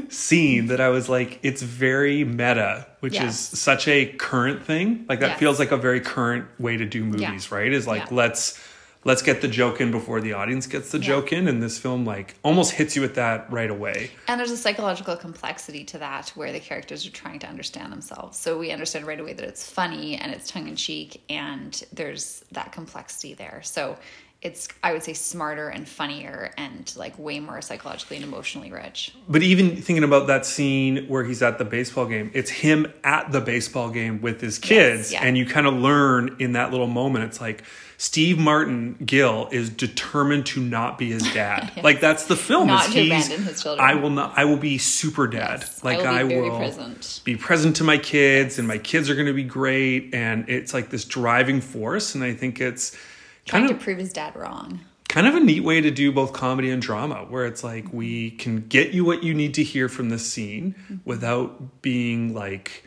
scene 0.10 0.68
that 0.68 0.82
I 0.82 0.90
was 0.90 1.08
like, 1.08 1.40
it's 1.44 1.62
very 1.62 2.24
meta, 2.24 2.88
which 3.00 3.14
Yeah. 3.14 3.28
is 3.28 3.38
such 3.40 3.88
a 3.88 4.06
current 4.08 4.66
thing. 4.66 5.06
Like 5.08 5.20
that 5.20 5.32
Yes. 5.32 5.40
feels 5.40 5.60
like 5.60 5.72
a 5.72 5.78
very 5.78 6.00
current 6.00 6.46
way 6.60 6.78
to 6.78 6.86
do 6.86 7.04
movies, 7.04 7.52
right? 7.52 7.72
Is 7.72 7.86
like 7.86 8.10
Yeah. 8.10 8.16
let's 8.16 8.60
let's 9.08 9.22
get 9.22 9.42
the 9.42 9.48
joke 9.48 9.80
in 9.80 9.90
before 9.90 10.20
the 10.20 10.34
audience 10.34 10.68
gets 10.68 10.92
the 10.92 11.00
Yeah. 11.00 11.08
joke 11.08 11.32
in, 11.32 11.48
and 11.48 11.64
this 11.64 11.80
film 11.80 12.06
like 12.06 12.36
almost 12.44 12.74
hits 12.74 12.96
you 12.96 13.02
with 13.02 13.16
that 13.16 13.50
right 13.50 13.72
away. 13.72 14.12
And 14.28 14.38
there's 14.38 14.52
a 14.52 14.58
psychological 14.58 15.16
complexity 15.16 15.86
to 15.86 15.98
that 16.00 16.30
where 16.36 16.52
the 16.52 16.60
characters 16.60 17.08
are 17.08 17.12
trying 17.12 17.40
to 17.40 17.48
understand 17.48 17.92
themselves. 17.92 18.38
So 18.38 18.60
we 18.60 18.70
understand 18.72 19.08
right 19.08 19.20
away 19.20 19.32
that 19.34 19.46
it's 19.46 19.68
funny 19.68 20.18
and 20.18 20.34
it's 20.34 20.52
tongue 20.52 20.68
in 20.68 20.76
cheek 20.76 21.22
and 21.30 21.82
there's 21.94 22.44
that 22.52 22.74
complexity 22.74 23.34
there. 23.34 23.62
So 23.64 23.98
it's 24.42 24.68
I 24.84 24.92
would 24.94 25.02
say 25.02 25.14
smarter 25.14 25.70
and 25.70 25.88
funnier 25.88 26.52
and 26.58 26.94
like 26.96 27.18
way 27.18 27.40
more 27.40 27.60
psychologically 27.62 28.18
and 28.18 28.26
emotionally 28.26 28.72
rich. 28.72 29.14
But 29.28 29.42
even 29.42 29.78
thinking 29.78 30.04
about 30.04 30.28
that 30.28 30.46
scene 30.46 31.08
where 31.08 31.24
he's 31.24 31.42
at 31.42 31.58
the 31.58 31.66
baseball 31.66 32.06
game, 32.06 32.30
it's 32.34 32.52
him 32.52 32.92
at 33.04 33.32
the 33.32 33.42
baseball 33.42 33.90
game 33.90 34.22
with 34.22 34.40
his 34.42 34.60
kids, 34.60 35.12
yeah. 35.12 35.24
and 35.24 35.38
you 35.38 35.46
kind 35.46 35.66
of 35.66 35.74
learn 35.74 36.36
in 36.40 36.52
that 36.52 36.72
little 36.72 36.88
moment. 36.88 37.26
It's 37.26 37.42
like 37.42 37.64
Steve 38.00 38.38
Martin 38.38 38.96
Gil 39.04 39.50
is 39.52 39.72
determined 39.72 40.46
to 40.46 40.62
not 40.62 41.00
be 41.00 41.12
his 41.12 41.24
dad. 41.34 41.72
Like 41.88 42.02
that's 42.02 42.26
the 42.26 42.36
film. 42.36 42.68
Not 42.68 42.88
is 42.88 42.94
to 42.94 43.06
abandon 43.06 43.44
his 43.44 43.64
children. 43.64 43.88
I 43.88 43.96
will 43.96 44.10
not. 44.10 44.34
I 44.38 44.46
will 44.46 44.58
be 44.58 44.78
super 44.78 45.26
dad. 45.26 45.60
Yes, 45.62 45.84
like 45.84 46.00
I 46.00 46.24
will 46.24 46.30
be 46.30 46.36
very 46.36 46.50
will 46.50 46.58
present. 46.58 47.22
be 47.24 47.36
present 47.38 47.78
to 47.78 47.84
my 47.84 47.98
kids, 47.98 48.60
and 48.60 48.68
my 48.68 48.78
kids 48.78 49.10
are 49.10 49.16
going 49.16 49.28
to 49.28 49.34
be 49.34 49.44
great. 49.44 50.14
And 50.14 50.50
it's 50.50 50.74
like 50.74 50.90
this 50.90 51.06
driving 51.06 51.62
force, 51.62 52.14
and 52.14 52.24
I 52.24 52.34
think 52.34 52.60
it's 52.60 52.98
Trying 53.46 53.62
kind 53.62 53.70
to 53.70 53.76
of 53.76 53.82
prove 53.82 54.00
his 54.00 54.12
dad 54.12 54.36
wrong. 54.36 54.82
kind 55.08 55.28
of 55.28 55.36
a 55.36 55.40
neat 55.40 55.64
way 55.64 55.80
to 55.80 55.90
do 55.90 56.12
both 56.12 56.34
comedy 56.34 56.70
and 56.70 56.82
drama 56.82 57.26
where 57.30 57.46
it's 57.46 57.64
like 57.64 57.94
we 57.94 58.32
can 58.32 58.68
get 58.68 58.92
you 58.92 59.06
what 59.06 59.24
you 59.24 59.34
need 59.34 59.54
to 59.54 59.64
hear 59.64 59.88
from 59.88 60.10
the 60.10 60.20
scene 60.20 60.76
mm-hmm. 60.84 60.96
without 61.06 61.82
being 61.82 62.34
like 62.34 62.84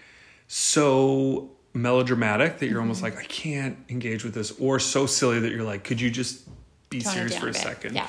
so 0.47 1.51
melodramatic 1.73 2.59
that 2.59 2.69
you're 2.69 2.81
almost 2.81 3.03
like 3.03 3.17
I 3.17 3.25
can't 3.25 3.77
engage 3.89 4.25
with 4.25 4.35
this 4.35 4.53
or 4.61 4.81
so 4.81 5.07
silly 5.07 5.39
that 5.41 5.53
you're 5.53 5.63
like 5.65 5.85
could 5.85 6.01
you 6.01 6.11
just 6.11 6.49
be 6.91 7.01
Tone 7.01 7.13
serious 7.13 7.37
for 7.37 7.49
a 7.49 7.53
bit. 7.53 7.63
second 7.63 7.95
Yeah. 7.95 8.07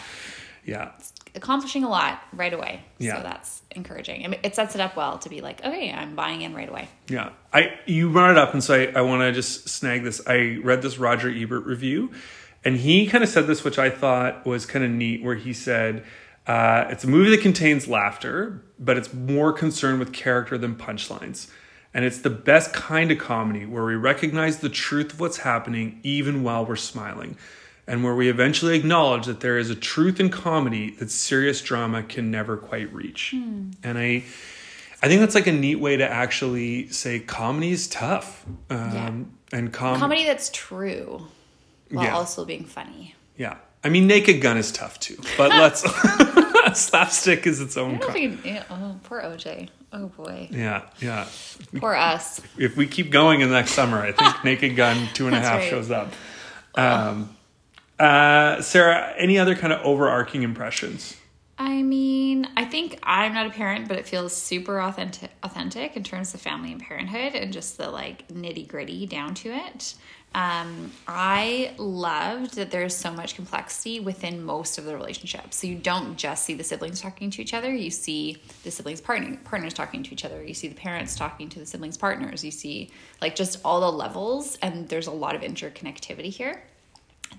yeah 0.65 0.91
Accomplishing 1.33 1.85
a 1.85 1.89
lot 1.89 2.21
right 2.33 2.53
away. 2.53 2.83
Yeah. 2.97 3.15
So 3.15 3.23
that's 3.23 3.61
encouraging. 3.71 4.25
I 4.25 4.27
mean, 4.27 4.41
it 4.43 4.53
sets 4.53 4.75
it 4.75 4.81
up 4.81 4.97
well 4.97 5.17
to 5.19 5.29
be 5.29 5.39
like, 5.39 5.63
okay, 5.63 5.89
I'm 5.89 6.13
buying 6.13 6.41
in 6.41 6.53
right 6.53 6.67
away. 6.67 6.89
Yeah, 7.07 7.29
I 7.53 7.71
you 7.85 8.09
brought 8.11 8.31
it 8.31 8.37
up, 8.37 8.53
and 8.53 8.61
so 8.61 8.73
I, 8.73 8.99
I 8.99 9.01
want 9.01 9.21
to 9.21 9.31
just 9.31 9.69
snag 9.69 10.03
this. 10.03 10.19
I 10.27 10.57
read 10.61 10.81
this 10.81 10.97
Roger 10.97 11.29
Ebert 11.29 11.65
review, 11.65 12.11
And 12.65 12.75
he 12.75 13.07
kind 13.07 13.23
of 13.23 13.29
said 13.29 13.47
this, 13.47 13.63
which 13.63 13.79
I 13.79 13.89
thought 13.89 14.45
was 14.45 14.65
kind 14.65 14.83
of 14.83 14.91
neat, 14.91 15.23
where 15.23 15.35
he 15.35 15.53
said, 15.53 16.03
uh, 16.47 16.85
it's 16.89 17.03
a 17.05 17.07
movie 17.07 17.29
that 17.31 17.41
contains 17.41 17.87
laughter, 17.87 18.61
but 18.77 18.97
it's 18.97 19.13
more 19.13 19.53
concerned 19.53 19.99
with 19.99 20.11
character 20.11 20.57
than 20.57 20.75
punchlines. 20.75 21.49
And 21.93 22.05
it's 22.05 22.19
the 22.19 22.29
best 22.29 22.71
kind 22.73 23.11
of 23.11 23.17
comedy 23.17 23.65
where 23.65 23.83
we 23.83 23.95
recognize 23.95 24.59
the 24.59 24.69
truth 24.69 25.13
of 25.13 25.19
what's 25.19 25.37
happening 25.39 25.99
even 26.03 26.41
while 26.43 26.65
we're 26.65 26.75
smiling. 26.77 27.37
And 27.87 28.03
where 28.03 28.15
we 28.15 28.29
eventually 28.29 28.77
acknowledge 28.77 29.25
that 29.25 29.41
there 29.41 29.57
is 29.57 29.69
a 29.69 29.75
truth 29.75 30.19
in 30.19 30.29
comedy 30.29 30.91
that 30.91 31.11
serious 31.11 31.61
drama 31.61 32.03
can 32.03 32.31
never 32.31 32.55
quite 32.55 32.93
reach. 32.93 33.33
And 33.33 33.75
I 33.97 34.23
I 35.03 35.07
think 35.07 35.19
that's 35.19 35.33
like 35.35 35.47
a 35.47 35.51
neat 35.51 35.77
way 35.79 35.97
to 35.97 36.07
actually 36.07 36.87
say 36.89 37.19
comedy 37.19 37.71
is 37.71 37.87
tough. 37.87 38.45
Um, 38.69 39.33
and 39.51 39.73
com- 39.73 39.97
Comedy 39.99 40.23
that's 40.25 40.49
true 40.53 41.25
while 41.89 42.05
Yeah. 42.05 42.15
also 42.15 42.45
being 42.45 42.63
funny. 42.65 43.15
Yeah. 43.35 43.55
I 43.83 43.89
mean, 43.89 44.05
Naked 44.07 44.41
Gun 44.41 44.57
is 44.57 44.71
tough 44.71 44.99
too, 44.99 45.17
but 45.37 45.49
let's 45.49 45.81
slapstick 46.87 47.47
is 47.47 47.59
its 47.59 47.75
I 47.75 47.81
own. 47.81 47.97
don't 47.97 48.01
know 48.01 48.07
Com- 48.37 48.41
yeah, 48.45 48.63
oh, 48.69 48.95
poor 49.03 49.21
OJ. 49.21 49.69
Oh 49.93 50.07
boy. 50.07 50.47
yeah, 50.51 50.83
yeah. 50.99 51.27
Poor 51.77 51.93
us. 51.93 52.41
If 52.57 52.77
we 52.77 52.87
keep 52.87 53.11
going 53.11 53.41
in 53.41 53.49
the 53.49 53.55
next 53.55 53.71
summer, 53.71 53.99
I 53.99 54.11
think 54.13 54.43
Naked 54.43 54.75
Gun 54.75 55.07
two 55.13 55.27
and 55.27 55.35
a 55.35 55.39
That's 55.39 55.49
half 55.49 55.59
right. 55.59 55.69
shows 55.69 55.91
up. 55.91 56.13
Um, 56.75 57.35
uh, 57.99 58.61
Sarah, 58.61 59.13
any 59.17 59.37
other 59.37 59.55
kind 59.55 59.73
of 59.73 59.81
overarching 59.85 60.43
impressions? 60.43 61.17
I 61.57 61.83
mean, 61.83 62.47
I 62.57 62.65
think 62.65 62.97
I'm 63.03 63.33
not 63.35 63.45
a 63.45 63.51
parent, 63.51 63.87
but 63.87 63.97
it 63.97 64.07
feels 64.07 64.35
super 64.35 64.81
authentic, 64.81 65.29
authentic 65.43 65.95
in 65.95 66.03
terms 66.03 66.33
of 66.33 66.41
family 66.41 66.71
and 66.71 66.81
parenthood 66.81 67.35
and 67.35 67.53
just 67.53 67.77
the 67.77 67.91
like 67.91 68.27
nitty 68.29 68.67
gritty 68.67 69.05
down 69.05 69.35
to 69.35 69.49
it. 69.49 69.93
Um, 70.33 70.91
I 71.07 71.73
loved 71.77 72.55
that 72.55 72.71
there's 72.71 72.95
so 72.95 73.11
much 73.11 73.35
complexity 73.35 73.99
within 73.99 74.41
most 74.43 74.77
of 74.77 74.85
the 74.85 74.95
relationships. 74.95 75.57
So 75.57 75.67
you 75.67 75.75
don't 75.75 76.17
just 76.17 76.45
see 76.45 76.53
the 76.53 76.63
siblings 76.63 77.01
talking 77.01 77.29
to 77.31 77.41
each 77.41 77.53
other, 77.53 77.73
you 77.73 77.91
see 77.91 78.37
the 78.63 78.71
siblings 78.71 79.01
partner, 79.01 79.37
partners 79.43 79.73
talking 79.73 80.03
to 80.03 80.13
each 80.13 80.23
other, 80.23 80.41
you 80.41 80.53
see 80.53 80.69
the 80.69 80.75
parents 80.75 81.15
talking 81.15 81.49
to 81.49 81.59
the 81.59 81.65
siblings 81.65 81.97
partners, 81.97 82.45
you 82.45 82.51
see 82.51 82.91
like 83.21 83.35
just 83.35 83.59
all 83.65 83.81
the 83.81 83.91
levels, 83.91 84.57
and 84.61 84.87
there's 84.87 85.07
a 85.07 85.11
lot 85.11 85.35
of 85.35 85.41
interconnectivity 85.41 86.29
here. 86.29 86.63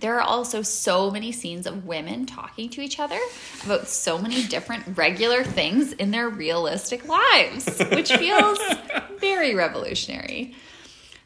There 0.00 0.16
are 0.16 0.22
also 0.22 0.62
so 0.62 1.10
many 1.10 1.32
scenes 1.32 1.66
of 1.66 1.86
women 1.86 2.26
talking 2.26 2.68
to 2.70 2.80
each 2.80 2.98
other 2.98 3.18
about 3.64 3.88
so 3.88 4.18
many 4.18 4.44
different 4.46 4.98
regular 4.98 5.44
things 5.44 5.92
in 5.92 6.10
their 6.10 6.28
realistic 6.28 7.06
lives, 7.06 7.78
which 7.90 8.12
feels 8.12 8.58
very 9.18 9.54
revolutionary. 9.54 10.54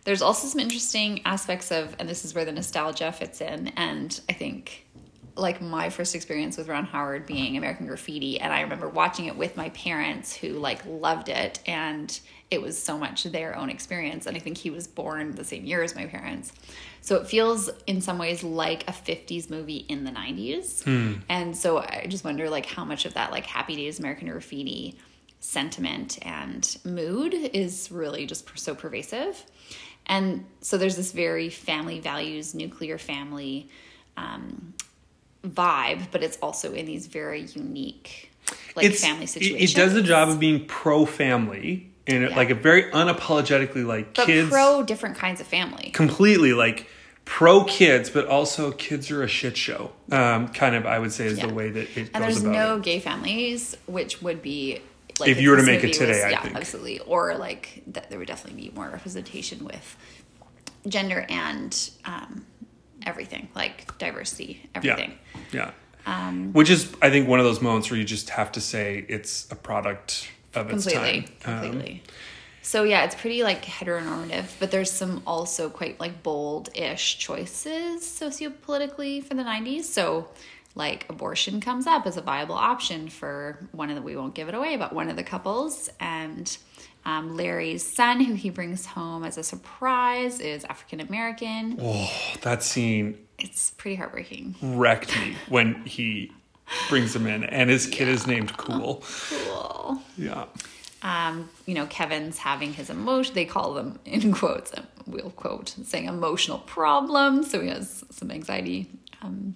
There's 0.06 0.22
also 0.22 0.46
some 0.46 0.60
interesting 0.60 1.20
aspects 1.24 1.72
of, 1.72 1.96
and 1.98 2.08
this 2.08 2.24
is 2.24 2.32
where 2.32 2.44
the 2.44 2.52
nostalgia 2.52 3.10
fits 3.10 3.40
in. 3.40 3.72
And 3.76 4.18
I 4.28 4.34
think, 4.34 4.86
like, 5.34 5.60
my 5.60 5.90
first 5.90 6.14
experience 6.14 6.56
with 6.56 6.68
Ron 6.68 6.84
Howard 6.84 7.26
being 7.26 7.56
American 7.56 7.88
Graffiti, 7.88 8.38
and 8.38 8.52
I 8.52 8.60
remember 8.60 8.88
watching 8.88 9.26
it 9.26 9.36
with 9.36 9.56
my 9.56 9.70
parents 9.70 10.34
who, 10.34 10.50
like, 10.50 10.86
loved 10.86 11.28
it. 11.28 11.58
And 11.66 12.18
it 12.52 12.62
was 12.62 12.80
so 12.80 12.96
much 12.96 13.24
their 13.24 13.56
own 13.56 13.68
experience. 13.68 14.26
And 14.26 14.36
I 14.36 14.38
think 14.40 14.58
he 14.58 14.70
was 14.70 14.86
born 14.86 15.34
the 15.34 15.42
same 15.42 15.64
year 15.64 15.82
as 15.82 15.96
my 15.96 16.06
parents. 16.06 16.52
So 17.00 17.16
it 17.16 17.26
feels 17.26 17.68
in 17.88 18.00
some 18.00 18.16
ways 18.16 18.44
like 18.44 18.88
a 18.88 18.92
50s 18.92 19.50
movie 19.50 19.84
in 19.88 20.04
the 20.04 20.12
90s. 20.12 20.84
Hmm. 20.84 21.14
And 21.28 21.56
so 21.56 21.78
I 21.78 22.06
just 22.08 22.22
wonder, 22.24 22.48
like, 22.48 22.66
how 22.66 22.84
much 22.84 23.06
of 23.06 23.14
that, 23.14 23.32
like, 23.32 23.44
Happy 23.44 23.74
Days 23.74 23.98
American 23.98 24.28
Graffiti 24.28 24.96
sentiment 25.40 26.18
and 26.22 26.78
mood 26.84 27.34
is 27.34 27.90
really 27.90 28.24
just 28.26 28.56
so 28.56 28.74
pervasive. 28.74 29.44
And 30.06 30.44
so 30.60 30.78
there's 30.78 30.96
this 30.96 31.12
very 31.12 31.48
family 31.50 32.00
values, 32.00 32.54
nuclear 32.54 32.96
family 32.98 33.68
um, 34.16 34.74
vibe, 35.44 36.10
but 36.10 36.22
it's 36.22 36.38
also 36.38 36.72
in 36.72 36.86
these 36.86 37.06
very 37.06 37.42
unique 37.42 38.30
like 38.76 38.92
family 38.94 39.24
it- 39.24 39.28
situations. 39.28 39.72
It, 39.72 39.76
does 39.76 39.94
the 39.94 40.02
job 40.02 40.28
of 40.28 40.38
being 40.38 40.64
pro 40.66 41.04
family 41.06 41.90
and 42.06 42.22
Yeah. 42.30 42.36
like 42.36 42.50
a 42.50 42.54
very 42.54 42.84
unapologetically 42.84 43.84
like 43.84 44.14
but 44.14 44.26
kids 44.26 44.48
pro 44.48 44.82
different 44.84 45.16
kinds 45.16 45.40
of 45.40 45.46
family. 45.46 45.90
completely 45.90 46.52
like 46.52 46.86
pro 47.24 47.64
kids, 47.64 48.08
but 48.08 48.26
also 48.26 48.70
kids 48.70 49.10
are 49.10 49.22
a 49.24 49.28
shit 49.28 49.56
show. 49.56 49.90
Um, 50.12 50.46
kind 50.48 50.76
of, 50.76 50.86
I 50.86 51.00
would 51.00 51.12
say, 51.12 51.26
is 51.26 51.38
Yeah. 51.38 51.48
the 51.48 51.54
way 51.54 51.70
that 51.70 51.96
it 51.98 52.10
and 52.14 52.22
there's 52.22 52.44
no 52.44 52.76
it. 52.76 52.82
gay 52.84 53.00
families, 53.00 53.76
which 53.86 54.22
would 54.22 54.40
be 54.42 54.80
like 55.20 55.30
If 55.30 55.40
you 55.40 55.50
were 55.50 55.56
to 55.56 55.62
make 55.62 55.84
it 55.84 55.92
today, 55.92 56.22
I 56.24 56.30
yeah, 56.30 56.42
think. 56.42 56.56
absolutely, 56.56 57.00
or 57.00 57.36
like 57.36 57.82
that 57.88 58.10
there 58.10 58.18
would 58.18 58.28
definitely 58.28 58.68
be 58.68 58.74
more 58.74 58.88
representation 58.88 59.64
with 59.64 59.96
gender 60.88 61.26
and 61.28 61.90
um, 62.04 62.46
everything, 63.04 63.48
like 63.54 63.96
diversity, 63.98 64.68
everything. 64.74 65.18
Yeah. 65.52 65.70
Um, 66.06 66.52
Which 66.52 66.70
is, 66.70 66.94
I 67.02 67.10
think, 67.10 67.28
one 67.28 67.40
of 67.40 67.44
those 67.44 67.60
moments 67.60 67.90
where 67.90 67.98
you 67.98 68.04
just 68.04 68.30
have 68.30 68.52
to 68.52 68.60
say 68.60 69.04
it's 69.08 69.50
a 69.50 69.56
product 69.56 70.30
of 70.54 70.70
its 70.70 70.84
completely 70.84 71.28
time. 71.40 71.54
Um, 71.54 71.62
completely 71.62 72.02
so 72.66 72.82
yeah 72.82 73.04
it's 73.04 73.14
pretty 73.14 73.44
like 73.44 73.64
heteronormative 73.64 74.46
but 74.58 74.72
there's 74.72 74.90
some 74.90 75.22
also 75.24 75.70
quite 75.70 75.98
like 76.00 76.22
bold-ish 76.24 77.16
choices 77.18 78.02
sociopolitically 78.02 79.22
for 79.22 79.34
the 79.34 79.42
90s 79.42 79.84
so 79.84 80.28
like 80.74 81.06
abortion 81.08 81.60
comes 81.60 81.86
up 81.86 82.06
as 82.06 82.16
a 82.16 82.20
viable 82.20 82.56
option 82.56 83.08
for 83.08 83.58
one 83.70 83.88
of 83.88 83.94
the 83.94 84.02
we 84.02 84.16
won't 84.16 84.34
give 84.34 84.48
it 84.48 84.54
away 84.54 84.76
but 84.76 84.92
one 84.92 85.08
of 85.08 85.16
the 85.16 85.22
couples. 85.22 85.88
And 86.00 86.54
um, 87.04 87.36
larry's 87.36 87.84
son 87.84 88.20
who 88.20 88.34
he 88.34 88.50
brings 88.50 88.84
home 88.84 89.22
as 89.24 89.38
a 89.38 89.44
surprise 89.44 90.40
is 90.40 90.64
african 90.64 91.00
american 91.00 91.78
oh, 91.80 92.10
that 92.42 92.64
scene 92.64 93.16
it's 93.38 93.70
pretty 93.72 93.94
heartbreaking. 93.94 94.56
wrecked 94.60 95.16
me 95.20 95.36
when 95.48 95.84
he 95.84 96.32
brings 96.88 97.14
him 97.14 97.26
in, 97.26 97.44
and 97.44 97.70
his 97.70 97.86
kid 97.86 98.08
is 98.08 98.26
named 98.26 98.56
Cool. 98.56 99.04
cool. 99.30 100.02
Yeah. 100.18 100.46
Um, 101.02 101.48
you 101.66 101.74
know, 101.74 101.86
Kevin's 101.86 102.38
having 102.38 102.72
his 102.72 102.90
emotion. 102.90 103.34
They 103.34 103.44
call 103.44 103.74
them 103.74 103.98
in 104.04 104.32
quotes. 104.32 104.72
We'll 105.06 105.30
quote 105.30 105.74
saying 105.84 106.06
emotional 106.06 106.58
problems. 106.58 107.50
So 107.50 107.60
he 107.60 107.68
has 107.68 108.04
some 108.10 108.30
anxiety 108.30 108.88
um, 109.22 109.54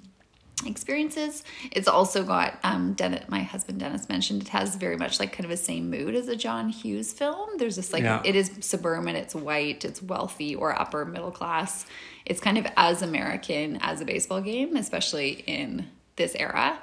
experiences. 0.67 1.43
It's 1.73 1.89
also 1.89 2.23
got 2.23 2.59
um, 2.63 2.93
Dennis, 2.93 3.25
my 3.29 3.43
husband 3.43 3.81
Dennis 3.81 4.09
mentioned. 4.09 4.43
It 4.43 4.49
has 4.49 4.77
very 4.77 4.97
much 4.97 5.19
like 5.19 5.33
kind 5.33 5.45
of 5.45 5.51
a 5.51 5.57
same 5.57 5.91
mood 5.91 6.15
as 6.15 6.29
a 6.29 6.37
John 6.37 6.69
Hughes 6.69 7.13
film. 7.13 7.51
There's 7.57 7.77
this 7.77 7.93
like 7.93 8.03
Yeah. 8.03 8.23
it 8.25 8.37
is 8.37 8.51
suburban. 8.61 9.17
It's 9.17 9.35
white. 9.35 9.85
It's 9.85 10.03
wealthy 10.03 10.55
or 10.55 10.79
upper 10.79 11.05
middle 11.05 11.31
class. 11.33 11.87
It's 12.27 12.41
kind 12.41 12.59
of 12.59 12.67
as 12.77 13.03
American 13.03 13.79
as 13.81 14.01
a 14.01 14.05
baseball 14.05 14.41
game, 14.43 14.77
especially 14.77 15.43
in 15.47 15.87
this 16.17 16.35
era. 16.37 16.79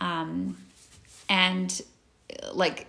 Um, 0.00 0.56
and 1.28 1.82
like 2.52 2.86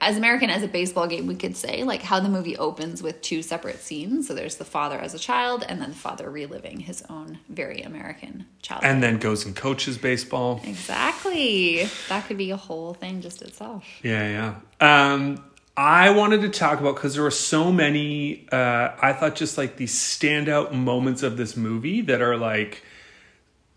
as 0.00 0.16
American 0.16 0.48
as 0.48 0.62
a 0.62 0.68
baseball 0.68 1.06
game, 1.06 1.26
we 1.26 1.34
could 1.34 1.56
say, 1.56 1.84
like 1.84 2.02
how 2.02 2.20
the 2.20 2.28
movie 2.28 2.56
opens 2.56 3.02
with 3.02 3.20
two 3.20 3.42
separate 3.42 3.80
scenes. 3.80 4.26
So 4.26 4.34
there's 4.34 4.56
the 4.56 4.64
father 4.64 4.98
as 4.98 5.14
a 5.14 5.18
child, 5.18 5.64
and 5.68 5.80
then 5.80 5.90
the 5.90 5.96
father 5.96 6.30
reliving 6.30 6.80
his 6.80 7.02
own 7.10 7.38
very 7.48 7.82
American 7.82 8.46
childhood. 8.62 8.90
And 8.90 9.02
then 9.02 9.18
goes 9.18 9.44
and 9.44 9.54
coaches 9.54 9.98
baseball. 9.98 10.60
exactly, 10.64 11.88
that 12.08 12.26
could 12.26 12.38
be 12.38 12.50
a 12.50 12.56
whole 12.56 12.94
thing 12.94 13.20
just 13.20 13.42
itself. 13.42 13.84
Yeah, 14.02 14.54
yeah. 14.80 15.12
Um, 15.12 15.44
I 15.76 16.10
wanted 16.10 16.40
to 16.42 16.48
talk 16.48 16.80
about 16.80 16.96
because 16.96 17.14
there 17.14 17.22
were 17.22 17.30
so 17.30 17.70
many. 17.70 18.48
Uh, 18.50 18.90
I 19.00 19.12
thought 19.12 19.36
just 19.36 19.58
like 19.58 19.76
these 19.76 19.94
standout 19.94 20.72
moments 20.72 21.22
of 21.22 21.36
this 21.36 21.56
movie 21.56 22.00
that 22.02 22.22
are 22.22 22.36
like 22.36 22.82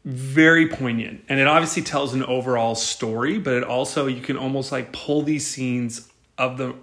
very 0.03 0.67
poignant, 0.67 1.23
and 1.29 1.39
it 1.39 1.47
obviously 1.47 1.83
tells 1.83 2.13
an 2.13 2.23
overall 2.23 2.75
story, 2.75 3.37
but 3.37 3.53
it 3.53 3.63
also 3.63 4.07
you 4.07 4.21
can 4.21 4.37
almost 4.37 4.71
like 4.71 4.91
pull 4.91 5.21
these 5.21 5.45
scenes 5.45 6.09
of 6.37 6.57
the 6.57 6.75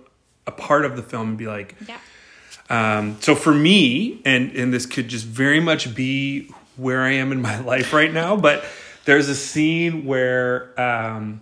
a 0.46 0.52
part 0.52 0.84
of 0.84 0.96
the 0.96 1.02
film 1.02 1.30
and 1.30 1.38
be 1.38 1.46
like, 1.46 1.74
Yeah, 1.86 1.98
um, 2.70 3.16
so 3.20 3.34
for 3.34 3.52
me, 3.52 4.20
and 4.24 4.52
and 4.52 4.72
this 4.72 4.86
could 4.86 5.08
just 5.08 5.26
very 5.26 5.60
much 5.60 5.94
be 5.94 6.50
where 6.76 7.02
I 7.02 7.12
am 7.12 7.32
in 7.32 7.42
my 7.42 7.58
life 7.72 7.92
right 7.92 8.12
now, 8.12 8.36
but 8.36 8.64
there's 9.04 9.28
a 9.28 9.34
scene 9.34 10.04
where 10.04 10.78
um, 10.80 11.40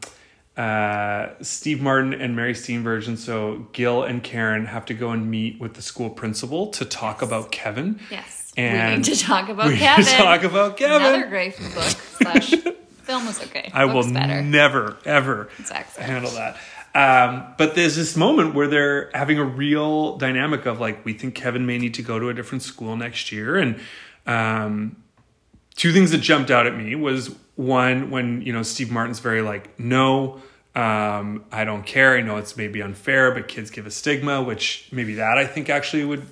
uh, 0.57 1.29
Steve 1.43 1.83
Martin 1.83 2.15
and 2.15 2.37
Mary 2.37 2.55
Steenburgen, 2.55 3.19
so 3.19 3.67
Gil 3.73 4.03
and 4.05 4.23
Karen, 4.23 4.67
have 4.67 4.87
to 4.87 4.95
go 4.95 5.11
and 5.11 5.31
meet 5.31 5.61
with 5.61 5.75
the 5.75 5.83
school 5.83 6.09
principal 6.09 6.69
to 6.69 6.85
talk 6.85 7.23
about 7.23 7.53
Kevin. 7.53 8.01
yes. 8.11 8.36
And 8.57 8.91
we 8.91 8.97
need 8.97 9.05
to 9.17 9.23
talk 9.25 9.49
about 9.49 9.67
we 9.67 9.73
need 9.73 9.79
to 9.81 9.85
Kevin. 9.85 10.05
talk 10.17 10.43
about 10.45 10.77
Kevin. 10.77 10.97
Another 11.07 11.27
great 11.27 11.57
book 11.59 11.85
slash 12.19 12.51
film 13.03 13.27
was 13.27 13.43
okay. 13.45 13.71
I 13.75 13.85
Book's 13.87 14.07
will 14.07 14.15
better. 14.15 14.43
never 14.43 14.97
ever 15.05 15.49
handle 15.99 16.31
that. 16.33 16.57
Um, 16.95 17.55
but 17.59 17.75
there's 17.75 17.95
this 17.97 18.17
moment 18.17 18.55
where 18.55 18.69
they're 18.69 19.11
having 19.13 19.39
a 19.39 19.45
real 19.45 20.17
dynamic 20.17 20.65
of 20.65 20.81
like, 20.81 21.05
we 21.05 21.13
think 21.13 21.35
Kevin 21.35 21.67
may 21.67 21.77
need 21.77 21.93
to 21.95 22.03
go 22.03 22.19
to 22.19 22.31
a 22.31 22.35
different 22.35 22.63
school 22.63 22.97
next 22.97 23.31
year, 23.31 23.57
and 23.59 23.79
um, 24.27 24.97
two 25.75 25.93
things 25.93 26.11
that 26.13 26.19
jumped 26.19 26.51
out 26.51 26.67
at 26.67 26.75
me 26.75 26.95
was 26.95 27.35
one 27.57 28.11
when 28.11 28.41
you 28.43 28.53
know 28.53 28.63
Steve 28.63 28.91
Martin's 28.91 29.21
very 29.21 29.43
like, 29.43 29.79
no. 29.79 30.41
Um, 30.75 31.47
I 31.51 31.65
don't 31.65 31.87
care. 31.87 32.19
I 32.19 32.21
know 32.21 32.37
it's 32.37 32.55
maybe 32.55 32.83
unfair, 32.83 33.31
but 33.31 33.49
kids 33.49 33.71
give 33.71 33.87
a 33.87 33.91
stigma, 33.91 34.43
which 34.43 34.91
maybe 34.93 35.15
that 35.15 35.39
I 35.39 35.47
think 35.47 35.71
actually 35.71 36.05
would 36.05 36.27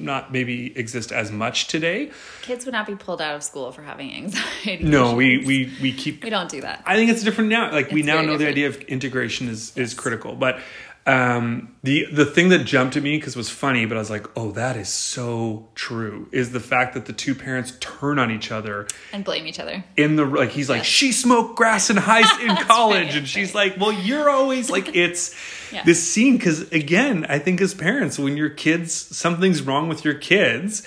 not 0.00 0.32
maybe 0.32 0.76
exist 0.78 1.12
as 1.12 1.30
much 1.32 1.66
today. 1.68 2.10
Kids 2.42 2.64
would 2.64 2.72
not 2.72 2.86
be 2.86 2.94
pulled 2.94 3.20
out 3.20 3.34
of 3.34 3.42
school 3.42 3.72
for 3.72 3.82
having 3.82 4.12
anxiety. 4.14 4.84
No, 4.84 5.14
we 5.14 5.38
we 5.38 5.72
we 5.80 5.92
keep 5.92 6.24
we 6.24 6.30
don't 6.30 6.50
do 6.50 6.60
that. 6.60 6.82
I 6.86 6.96
think 6.96 7.10
it's 7.10 7.22
different 7.22 7.50
now. 7.50 7.72
Like 7.72 7.90
we 7.90 8.02
now 8.02 8.20
know 8.22 8.36
the 8.36 8.48
idea 8.48 8.68
of 8.68 8.80
integration 8.82 9.48
is 9.48 9.76
is 9.76 9.94
critical. 9.94 10.34
But 10.34 10.60
um, 11.06 11.74
the 11.84 12.04
the 12.12 12.26
thing 12.26 12.50
that 12.50 12.64
jumped 12.64 12.96
at 12.98 13.02
me 13.02 13.16
because 13.16 13.34
was 13.34 13.48
funny, 13.48 13.86
but 13.86 13.96
I 13.96 14.00
was 14.00 14.10
like, 14.10 14.26
oh, 14.36 14.50
that 14.52 14.76
is 14.76 14.90
so 14.90 15.68
true. 15.74 16.28
Is 16.32 16.52
the 16.52 16.60
fact 16.60 16.92
that 16.94 17.06
the 17.06 17.14
two 17.14 17.34
parents 17.34 17.72
turn 17.80 18.18
on 18.18 18.30
each 18.30 18.52
other 18.52 18.86
and 19.12 19.24
blame 19.24 19.46
each 19.46 19.58
other. 19.58 19.82
in 19.96 20.16
the 20.16 20.26
like 20.26 20.50
he's 20.50 20.68
like 20.68 20.80
Yes. 20.80 20.86
she 20.86 21.12
smoked 21.12 21.56
grass 21.56 21.88
in 21.88 21.96
high 21.96 22.42
in 22.44 22.54
college 22.66 23.06
right, 23.06 23.14
and 23.16 23.28
she's 23.28 23.54
right. 23.54 23.70
like 23.72 23.80
well 23.80 23.92
you're 23.92 24.28
always 24.28 24.68
like 24.70 24.94
it's 24.94 25.34
Yeah. 25.72 25.84
this 25.84 26.02
scene 26.12 26.36
because 26.36 26.70
again 26.72 27.26
i 27.28 27.38
think 27.38 27.60
as 27.60 27.74
parents 27.74 28.18
when 28.18 28.36
your 28.36 28.48
kids 28.50 28.92
something's 28.94 29.62
wrong 29.62 29.88
with 29.88 30.04
your 30.04 30.14
kids 30.14 30.86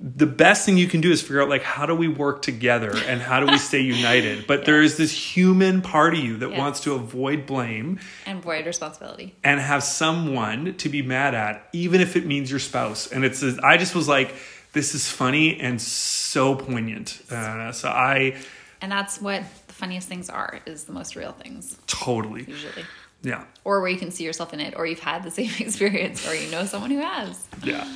the 0.00 0.26
best 0.26 0.64
thing 0.64 0.76
you 0.78 0.86
can 0.86 1.00
do 1.00 1.10
is 1.10 1.20
figure 1.22 1.42
out 1.42 1.48
like 1.48 1.62
how 1.62 1.84
do 1.84 1.92
we 1.92 2.06
work 2.06 2.40
together 2.42 2.92
and 3.08 3.20
how 3.20 3.40
do 3.40 3.46
we 3.46 3.58
stay 3.58 3.80
united 3.80 4.46
but 4.52 4.64
there 4.64 4.80
is 4.80 4.96
this 4.96 5.10
human 5.10 5.82
part 5.82 6.14
of 6.14 6.20
you 6.20 6.36
that 6.36 6.52
wants 6.52 6.80
to 6.80 6.94
avoid 6.94 7.46
blame 7.46 7.98
And 8.24 8.38
avoid 8.38 8.64
responsibility. 8.64 9.34
and 9.42 9.58
have 9.58 9.82
someone 9.82 10.74
to 10.76 10.88
be 10.88 11.02
mad 11.02 11.34
at, 11.34 11.68
even 11.72 12.00
if 12.00 12.14
it 12.14 12.24
means 12.24 12.48
your 12.48 12.60
spouse. 12.60 13.10
And 13.10 13.24
it's, 13.24 13.42
I 13.42 13.76
just 13.76 13.94
was 13.96 14.06
like, 14.06 14.34
this 14.72 14.94
is 14.94 15.08
funny 15.10 15.58
and 15.60 15.80
so 15.82 16.54
poignant. 16.54 17.20
Uh, 17.30 17.72
so 17.72 17.88
I 17.88 18.36
And 18.80 18.92
that's 18.92 19.20
what 19.20 19.42
the 19.66 19.74
funniest 19.74 20.06
things 20.08 20.30
are, 20.30 20.60
is 20.64 20.84
the 20.84 20.92
most 20.92 21.16
real 21.16 21.32
things, 21.32 21.76
totally, 21.88 22.44
usually. 22.44 22.84
Yeah, 23.22 23.44
Or 23.64 23.80
where 23.80 23.90
you 23.90 23.98
can 23.98 24.10
see 24.10 24.24
yourself 24.24 24.52
in 24.54 24.60
it, 24.60 24.74
or 24.76 24.86
you've 24.86 25.00
had 25.00 25.22
the 25.24 25.30
same 25.30 25.50
experience, 25.58 26.26
or 26.28 26.34
you 26.34 26.50
know 26.50 26.64
someone 26.64 26.90
who 26.90 27.00
has. 27.00 27.46
yeah. 27.64 27.86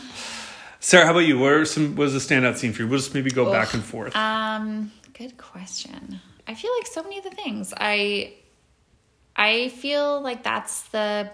Sarah, 0.81 1.05
how 1.05 1.13
about 1.13 1.21
you? 1.21 1.39
What 1.39 1.53
are 1.53 1.65
some? 1.65 1.95
Was 1.95 2.15
a 2.15 2.19
standout 2.19 2.57
scene 2.57 2.73
for 2.73 2.83
you? 2.83 2.89
We'll 2.89 2.99
just 2.99 3.15
maybe 3.15 3.31
go 3.31 3.51
back 3.53 3.73
and 3.73 3.85
forth. 3.85 4.17
Um, 4.17 4.91
good 5.15 5.37
question. 5.39 6.21
I 6.49 6.55
feel 6.55 6.73
like 6.79 6.89
so 6.89 7.03
many 7.05 7.19
of 7.19 7.25
the 7.25 7.31
things 7.31 7.73
I 7.77 8.35
I 9.37 9.69
feel 9.69 10.21
like 10.21 10.43
that's 10.43 10.83
the 10.89 11.31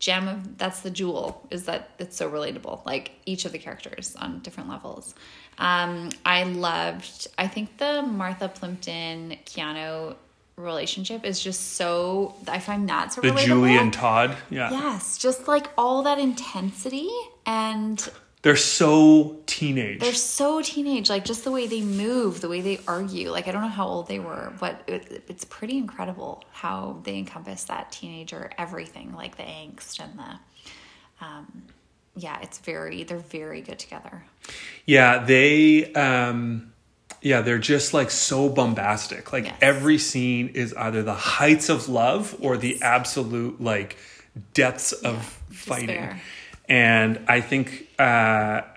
gem 0.00 0.28
of 0.28 0.58
that's 0.58 0.80
the 0.80 0.90
jewel 0.90 1.46
is 1.50 1.64
that 1.64 1.90
it's 1.98 2.16
so 2.16 2.30
relatable. 2.30 2.84
Like 2.84 3.12
each 3.26 3.46
of 3.46 3.52
the 3.52 3.58
characters 3.58 4.14
on 4.16 4.40
different 4.40 4.68
levels. 4.68 5.14
Um, 5.58 6.10
I 6.26 6.44
loved. 6.44 7.26
I 7.38 7.48
think 7.48 7.78
the 7.78 8.02
Martha 8.02 8.48
Plimpton 8.48 9.36
Keanu 9.46 10.14
relationship 10.60 11.24
is 11.24 11.40
just 11.40 11.74
so. 11.74 12.34
I 12.48 12.58
find 12.58 12.88
that 12.88 13.12
so 13.12 13.20
the 13.20 13.28
relatable. 13.28 13.44
Julie 13.46 13.76
and 13.76 13.92
Todd, 13.92 14.36
yeah. 14.50 14.70
Yes, 14.70 15.18
just 15.18 15.48
like 15.48 15.68
all 15.76 16.02
that 16.02 16.18
intensity 16.18 17.10
and 17.46 18.10
they're 18.42 18.56
so 18.56 19.36
teenage. 19.46 20.00
they're 20.00 20.14
so 20.14 20.62
teenage, 20.62 21.10
like 21.10 21.24
just 21.24 21.44
the 21.44 21.50
way 21.50 21.66
they 21.66 21.82
move, 21.82 22.40
the 22.40 22.48
way 22.48 22.62
they 22.62 22.80
argue. 22.88 23.30
Like 23.30 23.48
I 23.48 23.52
don't 23.52 23.60
know 23.60 23.68
how 23.68 23.86
old 23.86 24.08
they 24.08 24.18
were, 24.18 24.52
but 24.58 24.82
it, 24.86 25.24
it's 25.28 25.44
pretty 25.44 25.76
incredible 25.76 26.42
how 26.52 27.00
they 27.04 27.18
encompass 27.18 27.64
that 27.64 27.92
teenager 27.92 28.50
everything, 28.56 29.14
like 29.14 29.36
the 29.36 29.42
angst 29.42 30.00
and 30.00 30.18
the, 30.18 31.24
um, 31.24 31.64
yeah, 32.16 32.40
it's 32.40 32.58
very 32.58 33.02
they're 33.02 33.18
very 33.18 33.60
good 33.60 33.78
together. 33.78 34.24
Yeah, 34.86 35.18
they 35.18 35.92
um 35.92 36.69
yeah, 37.22 37.40
they're 37.42 37.58
just 37.58 37.92
like 37.94 38.10
so 38.10 38.48
bombastic. 38.48 39.32
Like 39.32 39.44
Yes. 39.44 39.56
every 39.60 39.98
scene 39.98 40.48
is 40.48 40.72
either 40.74 41.02
the 41.02 41.14
heights 41.14 41.68
of 41.68 41.88
love 41.88 42.34
or 42.40 42.56
the 42.56 42.80
absolute 42.82 43.60
like 43.60 43.96
depths 44.54 44.92
of 44.92 45.22
fighting. 45.50 45.86
despair. 45.88 46.20
And 46.68 47.20
I 47.28 47.40
think 47.40 47.88
uh 47.98 48.02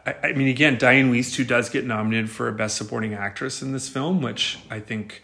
I, 0.05 0.15
I 0.23 0.33
mean 0.33 0.47
again, 0.47 0.77
Diane 0.77 1.11
Wiest 1.11 1.35
who 1.35 1.43
does 1.43 1.69
get 1.69 1.85
nominated 1.85 2.29
for 2.29 2.47
a 2.47 2.53
best 2.53 2.75
supporting 2.75 3.13
actress 3.13 3.61
in 3.61 3.71
this 3.71 3.87
film, 3.87 4.21
which 4.21 4.59
I 4.69 4.79
think 4.79 5.21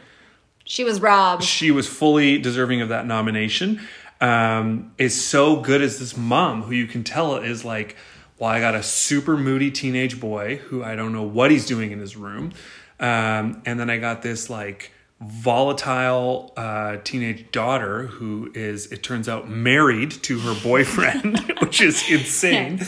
She 0.66 0.84
was 0.84 1.02
robbed. 1.02 1.44
she 1.44 1.72
was 1.72 1.88
fully 1.88 2.38
deserving 2.38 2.82
of 2.82 2.90
that 2.90 3.06
nomination. 3.06 3.82
Um, 4.22 4.92
is 4.98 5.20
so 5.26 5.62
good 5.62 5.82
as 5.82 5.98
this 5.98 6.18
mom 6.18 6.64
who 6.64 6.74
you 6.74 6.88
can 6.88 7.06
tell 7.06 7.38
is 7.38 7.64
like, 7.64 7.96
well, 8.38 8.50
I 8.50 8.60
got 8.60 8.76
a 8.76 8.84
super 8.84 9.38
moody 9.38 9.72
teenage 9.72 10.20
boy 10.20 10.58
who 10.58 10.84
I 10.84 10.96
don't 10.96 11.14
know 11.14 11.24
what 11.24 11.52
he's 11.52 11.66
doing 11.66 11.92
in 11.92 12.00
his 12.00 12.18
room, 12.18 12.52
um, 13.00 13.62
and 13.66 13.80
then 13.80 13.90
I 13.90 13.98
got 13.98 14.22
this 14.22 14.50
like 14.50 14.92
volatile 15.22 16.54
uh, 16.56 16.98
teenage 17.04 17.52
daughter 17.52 18.04
who 18.08 18.52
is, 18.56 18.92
it 18.92 19.04
turns 19.04 19.28
out, 19.28 19.50
married 19.50 20.12
to 20.12 20.40
her 20.40 20.56
boyfriend, 20.64 21.40
which 21.60 21.82
is 21.82 22.10
insane, 22.10 22.80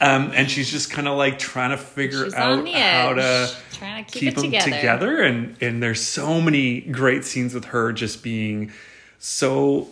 um, 0.00 0.30
and 0.34 0.50
she's 0.50 0.70
just 0.70 0.90
kind 0.90 1.08
of 1.08 1.16
like 1.16 1.38
trying 1.38 1.70
to 1.70 1.78
figure 1.78 2.24
She's 2.24 2.34
out 2.34 2.68
how 2.68 3.14
to 3.14 3.50
to 4.08 4.18
keep, 4.18 4.32
it 4.32 4.34
them 4.36 4.44
together. 4.44 4.70
together. 4.70 5.22
And 5.22 5.62
and 5.62 5.82
there's 5.82 6.00
so 6.00 6.40
many 6.40 6.80
great 6.82 7.24
scenes 7.24 7.54
with 7.54 7.66
her 7.66 7.92
just 7.92 8.22
being 8.22 8.72
so 9.18 9.88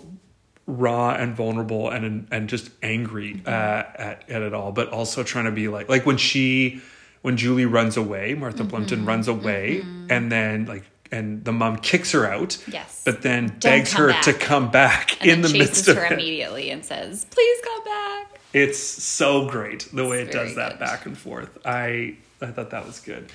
raw 0.67 1.15
and 1.15 1.35
vulnerable 1.35 1.89
and 1.89 2.27
and 2.31 2.49
just 2.49 2.71
angry 2.83 3.41
uh, 3.47 3.51
at 3.51 4.29
at 4.29 4.43
it 4.43 4.53
all 4.53 4.73
but 4.73 4.89
also 4.89 5.23
trying 5.23 5.45
to 5.45 5.53
be 5.53 5.69
like 5.69 5.89
like 5.89 6.05
when 6.05 6.17
she 6.17 6.81
when 7.23 7.37
Julie 7.37 7.67
runs 7.67 7.97
away 7.97 8.35
Martha 8.35 8.59
Mm-hmm. 8.59 8.69
Plimpton 8.71 9.05
runs 9.07 9.29
away 9.29 9.83
and 10.11 10.31
then 10.31 10.67
like 10.67 10.85
and 11.13 11.45
the 11.45 11.53
mom 11.53 11.77
kicks 11.77 12.13
her 12.13 12.27
out 12.27 12.59
Yes. 12.67 13.03
but 13.05 13.23
then 13.23 13.49
begs 13.61 13.93
her 13.93 14.09
back. 14.09 14.23
to 14.25 14.33
come 14.33 14.71
back 14.71 15.21
And 15.23 15.31
in 15.31 15.43
the 15.43 15.49
midst 15.57 15.85
chases 15.85 15.89
of 15.89 15.97
her 15.99 16.05
it 16.07 16.13
immediately 16.13 16.71
and 16.71 16.85
says, 16.85 17.25
"Please 17.31 17.59
come 17.65 17.85
back." 17.85 18.41
it's 18.53 18.79
so 18.79 19.49
great 19.49 19.89
the 19.93 20.05
way 20.07 20.23
it 20.23 20.33
does 20.33 20.55
that 20.57 20.73
good. 20.73 20.79
back 20.81 21.07
and 21.07 21.17
forth 21.17 21.59
I 21.65 22.17
I 22.41 22.47
thought 22.47 22.71
that 22.71 22.87
was 22.87 23.01
good 23.01 23.31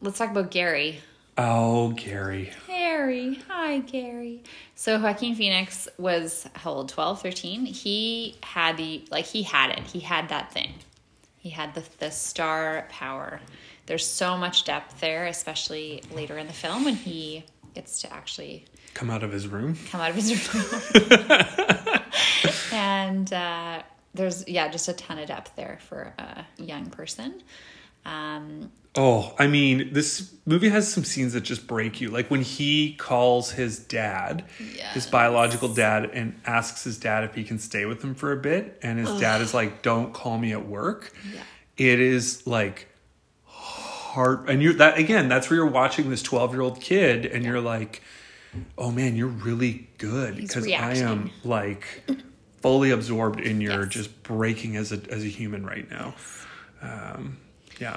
Let's 0.00 0.18
talk 0.18 0.30
about 0.30 0.50
Gary. 0.50 1.00
oh 1.36 1.90
Gary 1.92 2.50
Gary. 2.66 3.38
Hi, 3.48 3.78
Gary. 3.80 4.42
So 4.74 4.98
Joaquin 5.00 5.34
Phoenix 5.34 5.88
was 5.98 6.46
how 6.54 6.70
old? 6.72 6.88
12, 6.88 7.20
13? 7.22 7.66
He 7.66 8.36
had 8.42 8.76
the, 8.76 9.04
like, 9.10 9.24
he 9.26 9.42
had 9.42 9.70
it. 9.70 9.80
He 9.80 10.00
had 10.00 10.28
that 10.30 10.52
thing. 10.52 10.72
He 11.38 11.50
had 11.50 11.74
the, 11.74 11.84
the 11.98 12.10
star 12.10 12.86
power. 12.90 13.40
There's 13.86 14.06
so 14.06 14.36
much 14.36 14.64
depth 14.64 15.00
there, 15.00 15.26
especially 15.26 16.02
later 16.12 16.36
in 16.38 16.46
the 16.46 16.52
film 16.52 16.84
when 16.84 16.94
he 16.94 17.44
gets 17.74 18.00
to 18.02 18.12
actually 18.12 18.64
come 18.94 19.10
out 19.10 19.22
of 19.22 19.30
his 19.30 19.46
room 19.46 19.76
come 19.90 20.00
out 20.00 20.10
of 20.10 20.16
his 20.16 20.52
room. 20.52 22.00
and 22.72 23.32
uh, 23.32 23.82
there's, 24.14 24.46
yeah, 24.48 24.68
just 24.68 24.88
a 24.88 24.92
ton 24.94 25.18
of 25.18 25.28
depth 25.28 25.54
there 25.54 25.78
for 25.88 26.12
a 26.18 26.44
young 26.58 26.86
person. 26.86 27.42
Um, 28.08 28.72
Oh, 28.96 29.32
I 29.38 29.46
mean, 29.46 29.92
this 29.92 30.34
movie 30.44 30.70
has 30.70 30.92
some 30.92 31.04
scenes 31.04 31.32
that 31.34 31.42
just 31.42 31.68
break 31.68 32.00
you. 32.00 32.08
Like 32.08 32.30
when 32.32 32.42
he 32.42 32.94
calls 32.94 33.52
his 33.52 33.78
dad, 33.78 34.44
his 34.92 35.06
biological 35.06 35.68
dad, 35.68 36.10
and 36.12 36.40
asks 36.44 36.82
his 36.82 36.98
dad 36.98 37.22
if 37.22 37.34
he 37.34 37.44
can 37.44 37.60
stay 37.60 37.84
with 37.84 38.02
him 38.02 38.14
for 38.16 38.32
a 38.32 38.36
bit. 38.36 38.76
And 38.82 38.98
his 38.98 39.20
dad 39.20 39.40
is 39.40 39.54
like, 39.54 39.82
don't 39.82 40.12
call 40.12 40.36
me 40.38 40.52
at 40.52 40.66
work. 40.66 41.12
Yeah. 41.32 41.42
It 41.76 42.00
is 42.00 42.44
like 42.44 42.88
heart. 43.44 44.48
And 44.48 44.62
you're 44.62 44.72
that 44.74 44.98
again, 44.98 45.28
that's 45.28 45.48
where 45.48 45.58
you're 45.58 45.66
watching 45.66 46.10
this 46.10 46.22
12 46.22 46.52
year 46.52 46.62
old 46.62 46.80
kid 46.80 47.24
and 47.26 47.44
you're 47.44 47.60
like, 47.60 48.02
oh 48.76 48.90
man, 48.90 49.14
you're 49.14 49.28
really 49.28 49.88
good. 49.98 50.36
Because 50.36 50.66
I 50.66 50.94
am 50.96 51.30
like 51.44 52.02
fully 52.62 52.90
absorbed 52.90 53.38
in 53.40 53.60
your 53.60 53.84
Yes. 53.84 53.92
just 53.92 54.22
breaking 54.24 54.76
as 54.76 54.90
a, 54.90 55.00
as 55.10 55.22
a 55.22 55.28
human 55.28 55.64
right 55.64 55.88
now. 55.88 56.14
Um, 56.82 57.36
yeah. 57.80 57.96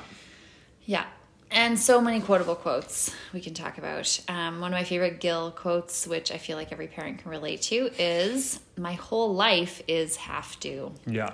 Yeah. 0.86 1.06
And 1.54 1.78
so 1.78 2.00
many 2.00 2.22
quotable 2.22 2.56
quotes 2.56 3.14
we 3.34 3.42
can 3.42 3.54
talk 3.54 3.78
about. 3.78 4.20
Um, 4.30 4.62
one 4.62 4.72
of 4.72 4.78
my 4.80 4.86
favorite 4.86 5.20
Gil 5.20 5.52
quotes, 5.52 6.08
which 6.08 6.32
I 6.32 6.38
feel 6.38 6.56
like 6.56 6.72
every 6.72 6.88
parent 6.88 7.20
can 7.20 7.30
relate 7.30 7.62
to, 7.64 7.92
is 8.00 8.62
My 8.78 8.94
whole 8.94 9.34
life 9.36 9.82
is 9.88 10.16
half 10.16 10.60
due. 10.62 10.94
Yeah. 11.06 11.32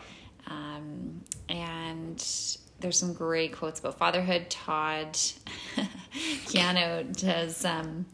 Um, 0.48 1.22
and 1.50 2.18
there's 2.80 2.98
some 2.98 3.14
great 3.14 3.54
quotes 3.54 3.80
about 3.80 4.00
fatherhood. 4.00 4.50
Todd, 4.50 5.14
Keanu 6.46 7.16
does, 7.16 7.64
um, 7.64 8.08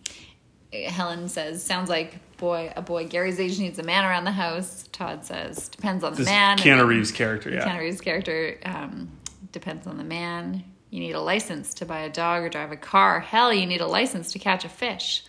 Helen 0.73 1.29
says, 1.29 1.63
sounds 1.63 1.89
like 1.89 2.19
boy, 2.35 2.73
a 2.75 2.81
boy 2.81 3.07
Gary's 3.07 3.39
age 3.39 3.59
needs 3.59 3.79
a 3.79 3.83
man 3.83 4.03
around 4.03 4.25
the 4.25 4.31
house. 4.31 4.89
Todd 4.91 5.23
says, 5.23 5.69
depends 5.69 6.03
on 6.03 6.11
the 6.11 6.17
This 6.17 6.27
man. 6.27 6.57
Keanu 6.57 6.85
Reeves 6.85 7.11
character, 7.11 7.49
yeah. 7.49 7.65
Keanu 7.65 7.79
Reeves' 7.79 8.01
character 8.01 8.57
um, 8.65 9.09
depends 9.53 9.87
on 9.87 9.97
the 9.97 10.03
man. 10.03 10.65
You 10.89 10.99
need 10.99 11.13
a 11.13 11.21
license 11.21 11.73
to 11.75 11.85
buy 11.85 12.01
a 12.01 12.09
dog 12.09 12.43
or 12.43 12.49
drive 12.49 12.71
a 12.71 12.77
car. 12.77 13.21
Hell, 13.21 13.53
you 13.53 13.65
need 13.65 13.79
a 13.81 13.87
license 13.87 14.33
to 14.33 14.39
catch 14.39 14.65
a 14.65 14.69
fish. 14.69 15.23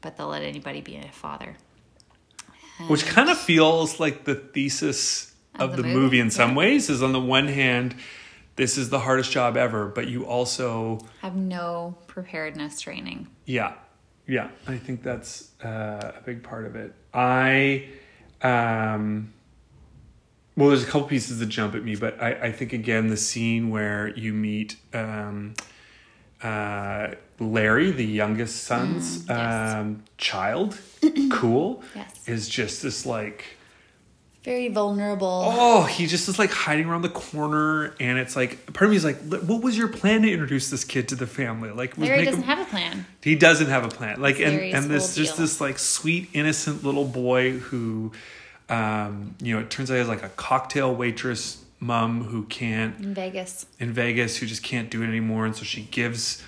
But 0.00 0.16
they'll 0.16 0.28
let 0.28 0.42
anybody 0.42 0.80
be 0.80 0.96
a 0.96 1.10
father. 1.10 1.56
Which 2.86 3.04
kind 3.04 3.28
of 3.28 3.36
feels 3.36 3.98
like 3.98 4.24
the 4.24 4.36
thesis 4.36 5.34
of, 5.56 5.70
Of 5.70 5.76
the, 5.76 5.82
the 5.82 5.88
movie, 5.88 6.00
movie, 6.00 6.20
in 6.20 6.30
some 6.30 6.54
ways 6.54 6.88
is 6.88 7.02
on 7.02 7.10
the 7.12 7.20
one 7.20 7.48
hand, 7.48 7.96
this 8.54 8.78
is 8.78 8.88
the 8.90 9.00
hardest 9.00 9.32
job 9.32 9.56
ever, 9.56 9.86
but 9.88 10.06
you 10.06 10.24
also, 10.26 11.00
Have 11.20 11.34
no 11.34 11.98
preparedness 12.06 12.80
training. 12.80 13.26
yeah, 13.46 13.74
yeah, 14.28 14.50
I 14.66 14.76
think 14.76 15.02
that's 15.02 15.50
uh, 15.64 16.12
a 16.16 16.22
big 16.24 16.42
part 16.44 16.66
of 16.66 16.76
it. 16.76 16.94
I, 17.12 17.88
um, 18.42 19.32
Well, 20.58 20.68
there's 20.70 20.82
a 20.82 20.86
couple 20.86 21.06
pieces 21.06 21.38
that 21.38 21.46
jump 21.46 21.74
at 21.76 21.84
me, 21.84 21.94
but 21.94 22.20
I, 22.20 22.32
I 22.48 22.52
think 22.52 22.72
again 22.72 23.06
the 23.06 23.16
scene 23.16 23.70
where 23.70 24.08
you 24.08 24.32
meet 24.32 24.74
um, 24.92 25.54
uh, 26.42 27.08
Larry, 27.38 27.90
the 27.92 28.04
youngest 28.04 28.64
son's 28.64 29.18
Mm, 29.24 29.28
yes. 29.28 29.74
um, 29.74 30.02
child, 30.16 30.78
cool, 31.30 31.82
Yes. 31.94 32.28
is 32.28 32.48
just 32.48 32.82
this 32.82 33.06
like 33.06 33.44
Very 34.44 34.68
vulnerable. 34.68 35.44
oh 35.46 35.82
he 35.84 36.06
just 36.06 36.28
is 36.28 36.38
like 36.38 36.50
hiding 36.50 36.86
around 36.88 37.02
the 37.02 37.08
corner, 37.08 37.94
and 38.00 38.18
it's 38.18 38.34
like 38.36 38.66
part 38.72 38.82
of 38.84 38.90
me 38.90 38.96
is 38.96 39.04
like, 39.04 39.18
what 39.28 39.62
was 39.62 39.78
your 39.78 39.88
plan 39.88 40.22
to 40.22 40.32
introduce 40.32 40.70
this 40.70 40.84
kid 40.84 41.08
to 41.08 41.14
the 41.16 41.26
family? 41.26 41.70
Like, 41.70 41.96
Larry 41.98 42.18
make 42.18 42.26
doesn't 42.26 42.42
him- 42.42 42.48
have 42.48 42.58
a 42.66 42.70
plan. 42.70 43.06
he 43.22 43.34
doesn't 43.36 43.68
have 43.68 43.84
a 43.84 43.88
plan. 43.88 44.20
Like 44.20 44.40
and 44.40 44.52
Larry's 44.56 44.74
and 44.74 44.90
this 44.90 45.14
just 45.14 45.36
deal. 45.36 45.44
this 45.46 45.60
like 45.60 45.78
sweet 45.78 46.30
innocent 46.32 46.82
little 46.84 47.04
boy 47.04 47.52
who 47.58 48.10
um 48.68 49.34
you 49.42 49.54
know 49.54 49.60
it 49.60 49.70
turns 49.70 49.90
out 49.90 49.94
he 49.94 49.98
has 50.00 50.08
like 50.08 50.22
a 50.22 50.28
cocktail 50.30 50.94
waitress 50.94 51.64
mom 51.80 52.24
who 52.24 52.42
can't 52.44 52.98
In 53.00 53.14
Vegas. 53.14 53.66
in 53.78 53.92
Vegas 53.92 54.36
who 54.36 54.46
just 54.46 54.62
can't 54.62 54.90
do 54.90 55.02
it 55.02 55.06
anymore 55.06 55.46
and 55.46 55.54
so 55.56 55.64
she 55.64 55.82
gives 55.82 56.42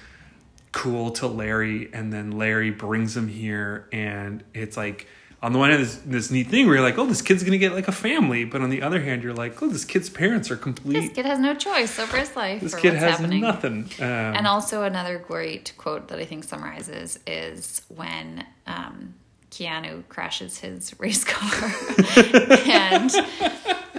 cool 0.73 1.11
to 1.13 1.27
Larry 1.27 1.89
and 1.93 2.13
then 2.13 2.33
Larry 2.33 2.71
brings 2.71 3.17
him 3.17 3.29
here 3.29 3.89
and 3.93 4.45
it's 4.55 4.77
like 4.77 5.07
on 5.43 5.53
the 5.55 5.59
one 5.59 5.71
hand 5.71 5.83
this, 5.83 5.97
this 6.05 6.31
neat 6.31 6.49
thing 6.49 6.67
where 6.67 6.77
you're 6.77 6.85
like 6.85 6.99
oh 6.99 7.07
this 7.07 7.23
kid's 7.23 7.43
gonna 7.43 7.59
get 7.59 7.73
like 7.73 7.89
a 7.89 7.93
family 7.93 8.45
but 8.45 8.61
on 8.61 8.71
the 8.71 8.83
other 8.83 9.01
hand 9.01 9.23
you're 9.23 9.33
like 9.35 9.61
oh 9.63 9.69
this 9.69 9.85
kid's 9.85 10.11
parents 10.11 10.51
are 10.51 10.57
complete. 10.57 10.93
This 11.01 11.13
kid 11.13 11.27
has 11.27 11.39
no 11.39 11.55
choice 11.55 11.99
over 11.99 12.19
his 12.19 12.37
life. 12.37 12.61
this 12.61 12.75
or 12.75 12.79
kid 12.79 12.93
what's 12.93 13.03
has 13.05 13.11
happening. 13.19 13.41
nothing 13.41 13.85
um, 14.01 14.05
And 14.37 14.47
also 14.47 14.83
another 14.83 15.19
great 15.19 15.73
quote 15.79 16.09
that 16.09 16.19
I 16.19 16.25
think 16.25 16.45
summarizes 16.45 17.19
is 17.27 17.83
when 17.89 18.45
um, 18.67 19.15
Keanu 19.51 20.07
crashes 20.09 20.59
his 20.59 20.95
race 21.01 21.25
car, 21.25 21.73
and 22.67 23.11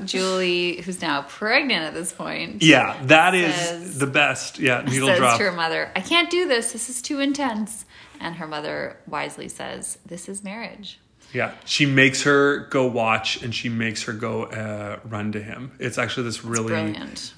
Julie, 0.08 0.82
who's 0.82 1.02
now 1.02 1.24
pregnant 1.24 1.84
at 1.84 1.94
this 1.94 2.12
point, 2.12 2.62
yeah 2.64 2.98
that 3.04 3.36
is 3.36 3.54
says- 3.54 4.00
the 4.00 4.08
best 4.08 4.60
yeah 4.60 4.82
needle 4.82 5.08
says 5.08 5.18
drop 5.18 5.38
to 5.38 5.44
her 5.44 5.52
mother, 5.52 5.92
"I 5.96 6.02
can't 6.02 6.30
do 6.30 6.48
this. 6.48 6.72
This 6.72 6.90
is 6.90 7.02
too 7.02 7.20
intense." 7.20 7.86
And 8.20 8.36
her 8.36 8.48
mother 8.48 8.98
wisely 9.08 9.50
says, 9.50 9.98
"This 10.06 10.30
is 10.30 10.44
marriage." 10.44 11.00
Yeah, 11.34 11.54
she 11.64 11.86
makes 11.86 12.24
her 12.24 12.68
go 12.70 12.86
watch 12.88 13.42
and 13.42 13.56
she 13.56 13.70
makes 13.70 14.04
her 14.04 14.12
go 14.14 14.44
uh, 14.46 15.00
run 15.06 15.32
to 15.32 15.42
him. 15.42 15.72
It's 15.80 15.98
actually 15.98 16.24
this 16.24 16.44
really 16.44 16.94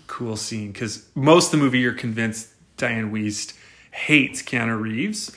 cool 0.07 0.35
scene 0.35 0.71
because 0.71 1.07
most 1.13 1.53
of 1.53 1.59
the 1.59 1.63
movie 1.63 1.79
you're 1.79 1.93
convinced 1.93 2.49
Diane 2.77 3.11
Wiest 3.11 3.53
hates 3.91 4.41
Keanu 4.41 4.81
Reeves, 4.81 5.31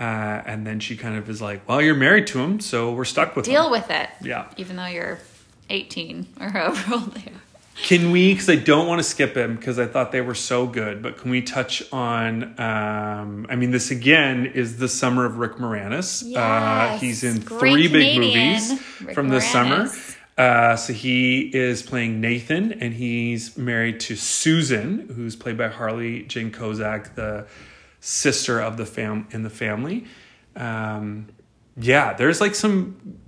uh, 0.00 0.42
and 0.46 0.66
then 0.66 0.80
she 0.80 0.96
kind 0.96 1.16
of 1.16 1.28
is 1.30 1.40
like, 1.42 1.68
"Well, 1.68 1.80
you're 1.82 1.94
married 1.94 2.26
to 2.28 2.40
him, 2.40 2.58
so 2.60 2.92
we're 2.92 3.04
stuck 3.04 3.36
with 3.36 3.46
him. 3.46 3.52
Deal 3.54 3.66
him." 3.66 3.70
with 3.72 3.90
it. 3.90 4.08
Yeah. 4.22 4.46
Even 4.56 4.76
though 4.76 4.86
you're 4.86 5.18
18 5.68 6.26
or 6.40 6.48
however 6.50 6.94
old 6.94 7.14
they 7.14 7.30
are. 7.30 7.40
Can 7.82 8.10
we? 8.10 8.32
Because 8.34 8.50
I 8.50 8.56
don't 8.56 8.86
want 8.86 8.98
to 8.98 9.02
skip 9.04 9.34
him 9.34 9.56
because 9.56 9.78
I 9.78 9.86
thought 9.86 10.12
they 10.12 10.20
were 10.20 10.34
so 10.34 10.66
good. 10.66 11.02
But 11.02 11.16
can 11.16 11.30
we 11.30 11.40
touch 11.40 11.82
on? 11.92 12.58
Um, 12.60 13.46
I 13.48 13.56
mean, 13.56 13.70
this 13.70 13.90
again 13.90 14.44
is 14.46 14.76
the 14.78 14.88
summer 14.88 15.24
of 15.24 15.38
Rick 15.38 15.52
Moranis. 15.54 16.22
uh, 16.24 16.26
Yes. 16.28 17.00
he's 17.00 17.24
in 17.24 17.40
three 17.40 17.88
big 17.88 18.18
movies 18.18 18.78
Rick 19.02 19.14
from 19.14 19.28
this 19.30 19.50
summer. 19.50 19.88
Uh, 20.36 20.76
so 20.76 20.92
he 20.92 21.50
is 21.54 21.82
playing 21.82 22.20
Nathan, 22.20 22.72
and 22.72 22.94
he's 22.94 23.56
married 23.58 24.00
to 24.00 24.16
Susan, 24.16 25.10
who's 25.14 25.36
played 25.36 25.56
by 25.58 25.68
Harley 25.68 26.22
Jane 26.24 26.50
Kozak, 26.50 27.14
the 27.14 27.46
sister 28.00 28.60
of 28.60 28.76
the 28.76 28.86
fam 28.86 29.26
in 29.30 29.42
the 29.42 29.50
family. 29.50 30.04
Um, 30.56 31.28
yeah, 31.76 32.12
there's 32.14 32.40
like 32.40 32.54
some, 32.54 33.18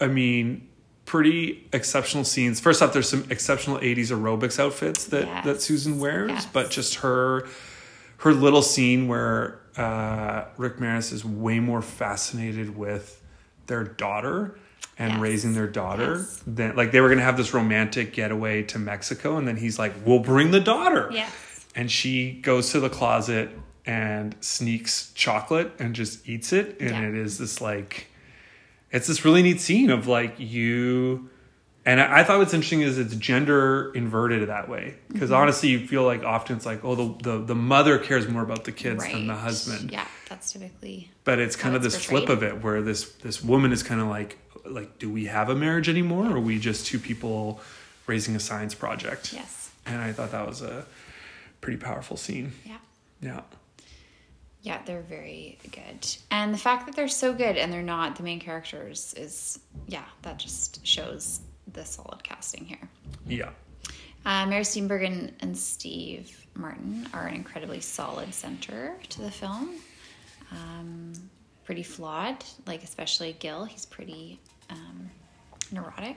I 0.00 0.06
mean, 0.08 0.68
pretty 1.04 1.66
exceptional 1.72 2.24
scenes. 2.24 2.60
First 2.60 2.82
off, 2.82 2.92
there's 2.92 3.08
some 3.08 3.24
exceptional 3.30 3.78
'80s 3.78 4.10
aerobics 4.10 4.58
outfits 4.58 5.04
that 5.06 5.26
Yes. 5.26 5.44
that 5.44 5.62
Susan 5.62 5.98
wears, 5.98 6.30
Yes. 6.30 6.46
but 6.52 6.70
just 6.70 6.96
her 6.96 7.46
her 8.18 8.32
little 8.32 8.62
scene 8.62 9.08
where 9.08 9.60
uh, 9.76 10.46
Rick 10.56 10.78
Moranis 10.78 11.12
is 11.12 11.22
way 11.24 11.60
more 11.60 11.82
fascinated 11.82 12.76
with 12.76 13.22
their 13.66 13.84
daughter 13.84 14.58
and 14.98 15.12
Yes. 15.14 15.20
raising 15.20 15.52
their 15.54 15.66
daughter 15.66 16.16
Yes. 16.16 16.42
than 16.46 16.74
like 16.76 16.92
they 16.92 17.00
were 17.00 17.08
gonna 17.10 17.22
have 17.22 17.36
this 17.36 17.52
romantic 17.54 18.12
getaway 18.12 18.62
to 18.64 18.78
Mexico, 18.78 19.36
and 19.36 19.46
then 19.46 19.56
he's 19.56 19.78
like, 19.78 19.92
"We'll 20.04 20.20
bring 20.20 20.50
the 20.50 20.60
daughter." 20.60 21.08
Yes. 21.12 21.30
and 21.74 21.90
she 21.90 22.32
goes 22.42 22.70
to 22.72 22.80
the 22.80 22.88
closet 22.88 23.50
and 23.86 24.34
sneaks 24.40 25.12
chocolate 25.14 25.72
and 25.78 25.94
just 25.94 26.28
eats 26.28 26.52
it 26.52 26.76
and 26.80 26.90
Yeah. 26.90 27.08
it 27.08 27.14
is 27.14 27.38
this 27.38 27.60
like 27.60 28.08
it's 28.90 29.06
this 29.06 29.24
really 29.24 29.42
neat 29.42 29.60
scene 29.60 29.90
of 29.90 30.06
like 30.06 30.38
you 30.38 31.30
and 31.84 32.00
I, 32.00 32.20
I 32.20 32.24
thought 32.24 32.38
what's 32.38 32.52
interesting 32.52 32.80
is 32.80 32.98
it's 32.98 33.14
gender 33.14 33.92
inverted 33.94 34.48
that 34.48 34.68
way 34.68 34.94
because 35.12 35.30
Mm-hmm. 35.30 35.40
honestly 35.42 35.68
you 35.70 35.86
feel 35.86 36.04
like 36.04 36.24
often 36.24 36.56
it's 36.56 36.66
like 36.66 36.84
oh 36.84 36.94
the, 36.96 37.38
the 37.38 37.44
the 37.46 37.54
mother 37.54 37.98
cares 37.98 38.26
more 38.28 38.42
about 38.42 38.64
the 38.64 38.72
kids 38.72 39.04
than 39.04 39.26
the 39.28 39.34
husband 39.36 39.90
Yeah, 39.92 40.06
that's 40.28 40.52
typically. 40.52 41.10
but 41.24 41.38
it's 41.38 41.54
kind 41.56 41.76
of 41.76 41.82
this 41.82 42.04
flip 42.04 42.28
of 42.28 42.42
it 42.42 42.62
where 42.62 42.82
this 42.82 43.10
this 43.22 43.42
woman 43.42 43.72
is 43.72 43.82
kind 43.84 44.00
of 44.00 44.08
like 44.08 44.36
like 44.64 44.98
do 44.98 45.08
we 45.08 45.26
have 45.26 45.48
a 45.48 45.54
marriage 45.54 45.88
anymore 45.88 46.26
or 46.26 46.36
are 46.38 46.40
we 46.40 46.58
just 46.58 46.86
two 46.86 46.98
people 46.98 47.60
raising 48.08 48.34
a 48.34 48.40
science 48.40 48.74
project 48.74 49.32
Yes. 49.32 49.70
and 49.86 50.02
i 50.02 50.12
thought 50.12 50.32
that 50.32 50.44
was 50.46 50.60
a 50.62 50.84
pretty 51.60 51.78
powerful 51.78 52.16
scene 52.16 52.50
Yeah. 52.64 52.78
yeah 53.22 53.40
Yeah, 54.66 54.82
they're 54.84 55.02
very 55.02 55.58
good. 55.70 56.04
And 56.32 56.52
the 56.52 56.58
fact 56.58 56.86
that 56.86 56.96
they're 56.96 57.06
so 57.06 57.32
good 57.32 57.56
and 57.56 57.72
they're 57.72 57.82
not 57.82 58.16
the 58.16 58.24
main 58.24 58.40
characters 58.40 59.14
is, 59.16 59.60
yeah, 59.86 60.06
that 60.22 60.38
just 60.38 60.84
shows 60.84 61.38
the 61.72 61.84
solid 61.84 62.24
casting 62.24 62.64
here. 62.64 62.88
yeah 63.28 63.50
Uh, 64.24 64.44
Mary 64.46 64.64
Steenburgen 64.64 65.06
and, 65.06 65.32
and 65.38 65.56
Steve 65.56 66.48
Martin 66.54 67.06
are 67.14 67.28
an 67.28 67.36
incredibly 67.36 67.78
solid 67.80 68.34
center 68.34 68.96
to 69.10 69.22
the 69.22 69.30
film. 69.30 69.70
Um, 70.50 71.12
pretty 71.64 71.84
flawed, 71.84 72.42
like 72.66 72.82
especially 72.82 73.36
Gil. 73.38 73.66
He's 73.66 73.86
pretty 73.86 74.40
um, 74.68 75.08
neurotic, 75.72 76.16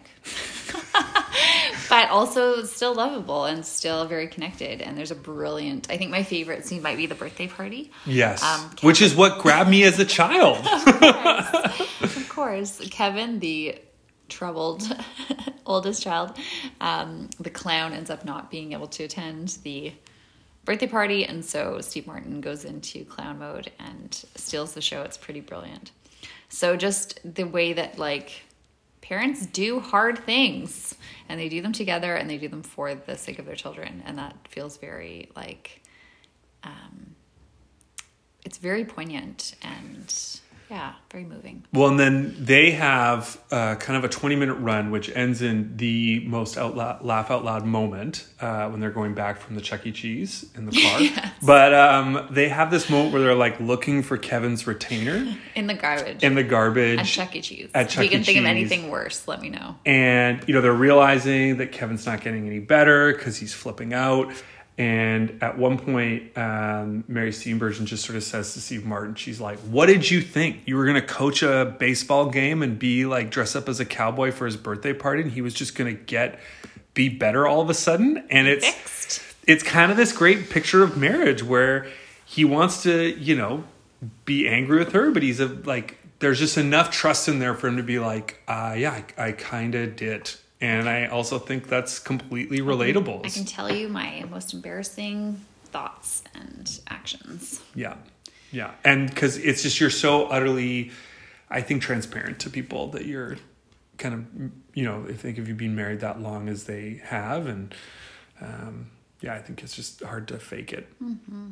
but 1.89 2.09
also 2.09 2.63
still 2.63 2.93
lovable 2.93 3.45
and 3.45 3.65
still 3.65 4.05
very 4.05 4.27
connected. 4.27 4.81
And 4.81 4.97
there's 4.97 5.11
a 5.11 5.15
brilliant. 5.15 5.91
I 5.91 5.97
think 5.97 6.11
my 6.11 6.23
favorite 6.23 6.65
scene 6.65 6.81
might 6.81 6.97
be 6.97 7.05
the 7.05 7.15
birthday 7.15 7.47
party. 7.47 7.91
Yes. 8.05 8.43
Um, 8.43 8.71
Which 8.81 9.01
is 9.01 9.15
what 9.15 9.39
grabbed 9.39 9.69
me 9.69 9.83
as 9.83 9.99
a 9.99 10.05
child. 10.05 10.65
of 12.01 12.29
course, 12.29 12.81
Kevin, 12.89 13.39
the 13.39 13.79
troubled 14.29 14.83
oldest 15.65 16.03
child, 16.03 16.37
um, 16.81 17.29
the 17.39 17.49
clown 17.49 17.93
ends 17.93 18.09
up 18.09 18.25
not 18.25 18.51
being 18.51 18.73
able 18.73 18.87
to 18.87 19.03
attend 19.03 19.57
the 19.63 19.93
birthday 20.65 20.87
party, 20.87 21.25
and 21.25 21.43
so 21.43 21.81
Steve 21.81 22.07
Martin 22.07 22.41
goes 22.41 22.65
into 22.65 23.03
clown 23.05 23.39
mode 23.39 23.71
and 23.79 24.23
steals 24.35 24.73
the 24.73 24.81
show. 24.81 25.01
It's 25.01 25.17
pretty 25.17 25.41
brilliant. 25.41 25.91
So 26.49 26.75
just 26.75 27.19
the 27.23 27.43
way 27.43 27.73
that 27.73 27.97
like 27.97 28.43
parents 29.01 29.45
do 29.45 29.79
hard 29.79 30.19
things 30.19 30.95
and 31.27 31.39
they 31.39 31.49
do 31.49 31.61
them 31.61 31.73
together 31.73 32.15
and 32.15 32.29
they 32.29 32.37
do 32.37 32.47
them 32.47 32.63
for 32.63 32.93
the 32.95 33.17
sake 33.17 33.39
of 33.39 33.45
their 33.45 33.55
children, 33.55 34.03
and 34.05 34.17
that 34.17 34.35
feels 34.49 34.77
very 34.77 35.29
like 35.35 35.81
um, 36.63 37.15
it's 38.45 38.57
very 38.57 38.85
poignant 38.85 39.55
and 39.61 40.39
yeah, 40.69 40.93
very 41.11 41.23
moving. 41.25 41.65
well, 41.73 41.87
and 41.89 41.99
then 41.99 42.35
they 42.39 42.71
have 42.71 43.39
uh, 43.51 43.75
kind 43.75 43.97
of 43.97 44.03
a 44.03 44.09
20 44.09 44.35
minute 44.35 44.53
run, 44.55 44.91
which 44.91 45.09
ends 45.15 45.41
in 45.41 45.75
the 45.77 46.19
most 46.27 46.57
out 46.57 46.75
loud, 46.77 47.03
laugh 47.03 47.31
out 47.31 47.43
loud 47.43 47.65
moment 47.65 48.27
uh, 48.39 48.69
when 48.69 48.79
they're 48.79 48.91
going 48.91 49.13
back 49.15 49.39
from 49.39 49.55
the 49.55 49.61
Chuck 49.61 49.85
E. 49.87 49.91
Cheese 49.91 50.45
in 50.55 50.65
the 50.67 50.71
car. 51.21 51.31
But 51.41 51.73
um, 51.73 52.27
they 52.31 52.49
have 52.49 52.69
this 52.71 52.89
moment 52.89 53.13
where 53.13 53.21
they're 53.21 53.35
like 53.35 53.59
looking 53.59 54.03
for 54.03 54.17
Kevin's 54.17 54.67
retainer 54.67 55.35
In 55.55 55.67
the 55.67 55.73
garbage. 55.73 56.23
in 56.23 56.35
the 56.35 56.43
garbage. 56.43 56.99
at 56.99 57.05
Chuck 57.05 57.35
E. 57.35 57.41
Cheese. 57.41 57.69
At 57.73 57.89
Chuck 57.89 58.03
if 58.05 58.05
you 58.05 58.09
can 58.11 58.21
E. 58.21 58.23
think 58.23 58.39
of 58.39 58.45
anything 58.45 58.89
worse, 58.89 59.27
let 59.27 59.41
me 59.41 59.49
know. 59.49 59.75
and 59.85 60.43
you 60.47 60.53
know 60.53 60.61
they're 60.61 60.71
realizing 60.73 61.57
that 61.57 61.71
kevin's 61.71 62.05
not 62.05 62.21
getting 62.21 62.45
any 62.45 62.59
better 62.59 63.11
because 63.13 63.37
he's 63.37 63.53
flipping 63.53 63.93
out 63.93 64.31
and 64.79 65.37
at 65.43 65.57
one 65.57 65.77
point 65.77 66.35
um, 66.37 67.03
mary 67.07 67.29
steenburgen 67.29 67.85
just 67.85 68.03
sort 68.03 68.15
of 68.15 68.23
says 68.23 68.53
to 68.53 68.61
steve 68.61 68.85
martin 68.85 69.13
she's 69.13 69.39
like 69.39 69.59
what 69.59 69.85
did 69.85 70.09
you 70.09 70.21
think 70.21 70.61
you 70.65 70.75
were 70.75 70.85
going 70.85 70.99
to 70.99 71.05
coach 71.05 71.43
a 71.43 71.75
baseball 71.77 72.29
game 72.29 72.63
and 72.63 72.79
be 72.79 73.05
like 73.05 73.29
dress 73.29 73.55
up 73.55 73.69
as 73.69 73.79
a 73.79 73.85
cowboy 73.85 74.31
for 74.31 74.45
his 74.45 74.57
birthday 74.57 74.93
party 74.93 75.21
and 75.21 75.31
he 75.33 75.41
was 75.41 75.53
just 75.53 75.75
going 75.75 75.95
to 75.95 76.03
get 76.03 76.39
be 76.95 77.09
better 77.09 77.45
all 77.45 77.61
of 77.61 77.69
a 77.69 77.73
sudden 77.73 78.25
and 78.31 78.47
it's 78.47 78.67
Fixed. 78.67 79.21
it's 79.45 79.61
kind 79.61 79.91
of 79.91 79.97
this 79.97 80.11
great 80.11 80.49
picture 80.49 80.81
of 80.81 80.97
marriage 80.97 81.43
where 81.43 81.85
he 82.29 82.45
wants 82.45 82.83
to, 82.83 83.19
you 83.19 83.35
know, 83.35 83.63
be 84.23 84.47
angry 84.47 84.77
with 84.77 84.91
her, 84.91 85.09
but 85.09 85.23
he's 85.23 85.39
a 85.39 85.47
like 85.47 85.97
there's 86.19 86.37
just 86.37 86.59
enough 86.59 86.91
trust 86.91 87.27
in 87.27 87.39
there 87.39 87.55
for 87.55 87.67
him 87.67 87.77
to 87.77 87.83
be 87.83 87.97
like, 87.97 88.41
uh 88.47 88.75
yeah, 88.77 89.01
I, 89.17 89.29
I 89.29 89.31
kind 89.31 89.73
of 89.73 89.95
did. 89.95 90.29
And 90.61 90.89
I 90.89 91.05
also 91.05 91.39
think 91.39 91.67
that's 91.67 91.99
completely 91.99 92.59
relatable. 92.59 93.25
I 93.25 93.29
can 93.29 93.45
tell 93.45 93.73
you 93.73 93.87
my 93.87 94.25
most 94.29 94.53
embarrassing 94.53 95.39
thoughts 95.65 96.23
and 96.35 96.79
actions. 96.89 97.61
Yeah. 97.75 97.95
Yeah. 98.51 98.71
And 98.83 99.15
cuz 99.15 99.37
it's 99.37 99.61
just 99.63 99.79
you're 99.79 99.89
so 99.89 100.25
utterly 100.27 100.91
I 101.49 101.61
think 101.61 101.81
transparent 101.81 102.39
to 102.39 102.49
people 102.49 102.89
that 102.91 103.05
you're 103.05 103.37
kind 103.97 104.15
of 104.15 104.51
you 104.73 104.83
know 104.83 105.05
I 105.07 105.13
think 105.13 105.37
if 105.37 105.47
you've 105.47 105.57
been 105.57 105.75
married 105.75 106.01
that 106.01 106.21
long 106.21 106.49
as 106.49 106.65
they 106.65 107.01
have 107.05 107.47
and 107.47 107.73
um, 108.41 108.87
yeah 109.21 109.35
I 109.35 109.39
think 109.39 109.63
it's 109.63 109.75
just 109.75 110.01
hard 110.03 110.27
to 110.29 110.39
fake 110.39 110.73
it. 110.73 110.87
Mm-hmm. 111.01 111.51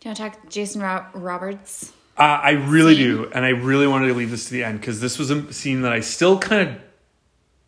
Do 0.00 0.08
you 0.08 0.10
want 0.10 0.16
to 0.16 0.22
talk 0.22 0.48
Jason 0.48 0.80
Ro- 0.80 1.06
Robards? 1.12 1.92
Uh, 2.16 2.22
I 2.42 2.50
really 2.52 2.94
scene? 2.94 3.04
do, 3.16 3.30
and 3.32 3.44
I 3.44 3.50
really 3.50 3.86
wanted 3.86 4.08
to 4.08 4.14
leave 4.14 4.30
this 4.30 4.46
to 4.46 4.52
the 4.52 4.64
end 4.64 4.80
because 4.80 5.00
this 5.00 5.18
was 5.18 5.30
a 5.30 5.52
scene 5.52 5.82
that 5.82 5.92
I 5.92 6.00
still 6.00 6.38
kind 6.38 6.68
of 6.68 6.76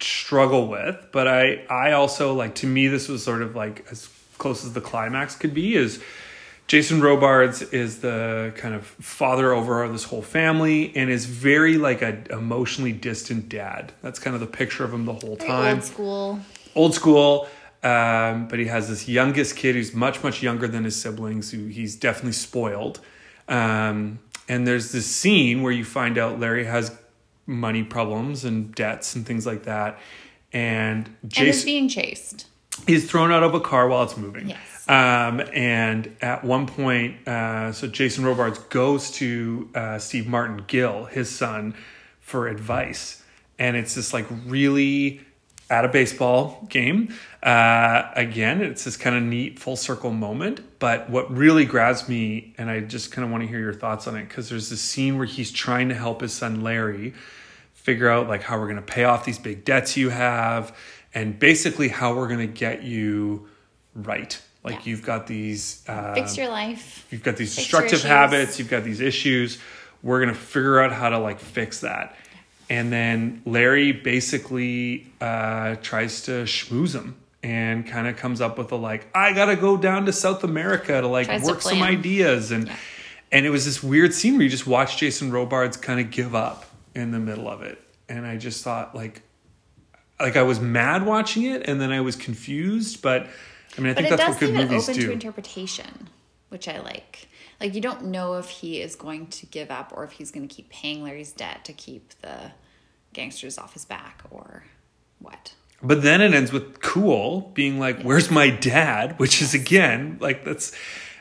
struggle 0.03 0.69
with, 0.69 1.09
but 1.13 1.29
I 1.29 1.65
I 1.69 1.93
also 1.93 2.35
like 2.35 2.55
to 2.57 2.67
me 2.67 2.89
this 2.89 3.09
was 3.09 3.25
sort 3.25 3.43
of 3.43 3.55
like 3.55 3.87
as 3.91 4.09
close 4.39 4.65
as 4.65 4.73
the 4.73 4.81
climax 4.81 5.37
could 5.37 5.53
be 5.53 5.75
is 5.75 6.03
Jason 6.71 7.01
Robards 7.01 7.63
is 7.63 7.99
the 7.99 8.53
kind 8.57 8.77
of 8.77 8.87
father 8.87 9.53
over 9.53 9.89
this 9.89 10.05
whole 10.05 10.23
family 10.23 10.93
and 10.95 11.11
is 11.11 11.27
very 11.27 11.77
like 11.77 12.01
a 12.01 12.23
emotionally 12.31 12.93
distant 12.93 13.49
dad. 13.49 13.93
That's 14.03 14.21
kind 14.21 14.35
of 14.35 14.41
the 14.41 14.47
picture 14.47 14.85
of 14.85 14.95
him 14.95 15.05
the 15.05 15.15
whole 15.15 15.37
time. 15.37 15.79
Old 15.79 15.85
school. 15.85 16.41
Old 16.77 16.95
school. 16.95 17.49
Um, 17.83 18.47
but 18.47 18.61
he 18.61 18.67
has 18.67 18.89
this 18.89 19.09
youngest 19.09 19.57
kid 19.57 19.75
who's 19.75 19.93
much 19.95 20.23
much 20.23 20.45
younger 20.45 20.69
than 20.69 20.85
his 20.85 20.95
siblings. 20.95 21.51
Who 21.51 21.67
he's 21.67 21.97
definitely 21.97 22.33
spoiled. 22.33 23.01
Um, 23.49 24.21
and 24.49 24.65
there's 24.65 24.93
this 24.93 25.07
scene 25.07 25.63
where 25.63 25.73
you 25.73 25.85
find 25.85 26.19
out 26.19 26.39
Larry 26.39 26.67
has 26.67 26.97
money 27.51 27.83
problems 27.83 28.45
and 28.45 28.75
debts 28.75 29.15
and 29.15 29.27
things 29.27 29.47
like 29.47 29.65
that, 29.65 29.99
and 30.53 31.15
Jason 31.27 31.47
and 31.47 31.55
is 31.55 31.65
being 31.65 31.89
chased. 31.89 32.47
He's 32.87 33.11
thrown 33.11 33.31
out 33.31 33.43
of 33.43 33.55
a 33.55 33.61
car 33.61 33.89
while 33.89 34.05
it's 34.05 34.17
moving. 34.17 34.49
Yes 34.49 34.71
um, 34.91 35.41
and 35.53 36.17
at 36.21 36.43
one 36.43 36.67
point, 36.67 37.29
uh, 37.29 37.71
so 37.71 37.87
Jason 37.87 38.25
Robards 38.25 38.59
goes 38.59 39.13
to 39.13 39.71
uh, 39.73 39.99
Steve 40.01 40.27
Martin 40.27 40.65
Gill, 40.67 41.05
his 41.05 41.31
son, 41.31 41.75
for 42.19 42.49
advice. 42.49 43.23
And 43.57 43.77
it's 43.77 43.95
this 43.95 44.13
like 44.13 44.27
really 44.47 45.21
at 45.71 45.85
a 45.85 45.89
baseball 45.89 46.67
game. 46.69 47.15
Uh, 47.41 48.11
again, 48.17 48.61
it's 48.61 48.83
this 48.83 48.97
kind 48.97 49.15
of 49.15 49.23
neat 49.23 49.61
full 49.61 49.77
circle 49.77 50.11
moment. 50.11 50.81
But 50.81 51.09
what 51.09 51.31
really 51.31 51.67
grabs 51.67 52.09
me, 52.09 52.53
and 52.59 52.69
I 52.69 52.81
just 52.81 53.13
kind 53.13 53.25
of 53.25 53.31
want 53.31 53.45
to 53.45 53.49
hear 53.49 53.61
your 53.61 53.75
thoughts 53.75 54.09
on 54.09 54.17
it, 54.17 54.29
because 54.29 54.49
there's 54.49 54.71
this 54.71 54.81
scene 54.81 55.19
where 55.19 55.27
he's 55.27 55.53
trying 55.53 55.89
to 55.91 55.95
help 55.95 56.21
his 56.21 56.33
son 56.33 56.63
Larry 56.63 57.15
figure 57.83 58.09
out 58.09 58.29
like 58.29 58.43
how 58.43 58.59
we're 58.59 58.67
going 58.67 58.77
to 58.77 58.83
pay 58.83 59.05
off 59.05 59.25
these 59.25 59.39
big 59.39 59.65
debts 59.65 59.97
you 59.97 60.11
have, 60.11 60.77
and 61.15 61.39
basically 61.39 61.89
how 61.89 62.15
we're 62.15 62.29
going 62.29 62.47
to 62.47 62.53
get 62.53 62.83
you 62.83 63.49
right 63.95 64.41
like 64.63 64.75
yeah. 64.75 64.81
you've 64.85 65.05
got 65.05 65.27
these 65.27 65.83
uh, 65.89 66.15
fix 66.15 66.37
your 66.37 66.49
life. 66.49 67.07
You've 67.11 67.23
got 67.23 67.37
these 67.37 67.55
fix 67.55 67.67
destructive 67.67 68.03
habits. 68.03 68.59
You've 68.59 68.71
got 68.71 68.85
these 68.85 69.01
issues. 69.01 69.59
We're 70.03 70.21
gonna 70.21 70.35
figure 70.35 70.81
out 70.81 70.93
how 70.93 71.09
to 71.11 71.19
like 71.19 71.41
fix 71.41 71.81
that. 71.81 72.17
And 72.69 72.93
then 72.93 73.43
Larry 73.45 73.93
basically 73.93 75.13
uh, 75.21 75.77
tries 75.83 76.23
to 76.23 76.45
schmooze 76.45 76.95
him 76.95 77.17
and 77.43 77.85
kind 77.87 78.07
of 78.07 78.17
comes 78.17 78.41
up 78.41 78.59
with 78.59 78.71
a 78.71 78.77
like, 78.77 79.09
I 79.15 79.33
gotta 79.33 79.57
go 79.57 79.77
down 79.77 80.07
to 80.07 80.13
South 80.13 80.45
America 80.45 81.01
to 81.01 81.07
like 81.09 81.27
tries 81.27 81.43
work 81.43 81.59
to 81.59 81.69
some 81.69 81.83
ideas 81.83 82.51
and 82.51 82.69
yeah. 82.69 82.77
and 83.33 83.47
it 83.47 83.51
was 83.51 83.65
this 83.65 83.83
weird 83.83 84.13
scene 84.13 84.35
where 84.35 84.43
you 84.43 84.51
just 84.51 84.67
watch 84.67 84.99
Jason 84.99 85.33
Robards 85.33 85.79
kind 85.79 86.01
of 86.01 86.11
give 86.11 86.35
up 86.35 86.67
in 87.01 87.11
the 87.11 87.19
middle 87.19 87.49
of 87.49 87.63
it. 87.63 87.81
And 88.09 88.27
I 88.27 88.37
just 88.37 88.63
thought 88.63 88.95
like 88.95 89.23
like 90.21 90.37
I 90.37 90.43
was 90.43 90.61
mad 90.61 91.07
watching 91.07 91.45
it 91.45 91.67
and 91.67 91.81
then 91.81 91.93
I 91.93 92.01
was 92.01 92.17
confused, 92.17 93.03
but 93.03 93.27
I 93.77 93.81
mean, 93.81 93.93
I 93.93 93.95
but 93.95 94.05
think 94.05 94.17
that's 94.17 94.31
what 94.31 94.41
good 94.41 94.55
movies 94.55 94.89
open 94.89 95.01
do. 95.01 95.07
to 95.07 95.13
interpretation, 95.13 96.09
which 96.49 96.69
I 96.69 96.81
like. 96.81 97.29
Like 97.61 97.75
you 97.75 97.81
don't 97.81 98.07
know 98.07 98.35
if 98.35 98.49
he 98.49 98.81
is 98.81 98.97
going 98.97 99.29
to 99.29 99.47
give 99.47 99.71
up 99.71 99.93
or 99.95 100.05
if 100.05 100.13
he's 100.13 100.31
going 100.31 100.47
to 100.47 100.55
keep 100.55 100.71
paying 100.71 101.03
Larry's 101.03 101.33
debt 101.33 101.65
to 101.67 101.73
keep 101.73 102.15
the 102.21 102.53
gangsters 103.13 103.59
off 103.59 103.75
his 103.75 103.85
back 103.85 104.23
or 104.31 104.65
what. 105.19 105.55
But 105.83 106.03
then 106.03 106.21
it 106.21 106.35
ends 106.35 106.53
with 106.53 106.81
Cool 106.81 107.51
being 107.55 107.79
like, 107.79 107.99
yeah. 107.99 108.05
"Where's 108.05 108.31
my 108.31 108.51
dad?" 108.51 109.19
Which 109.19 109.41
is 109.41 109.55
again 109.55 110.19
like 110.21 110.45
that's, 110.45 110.73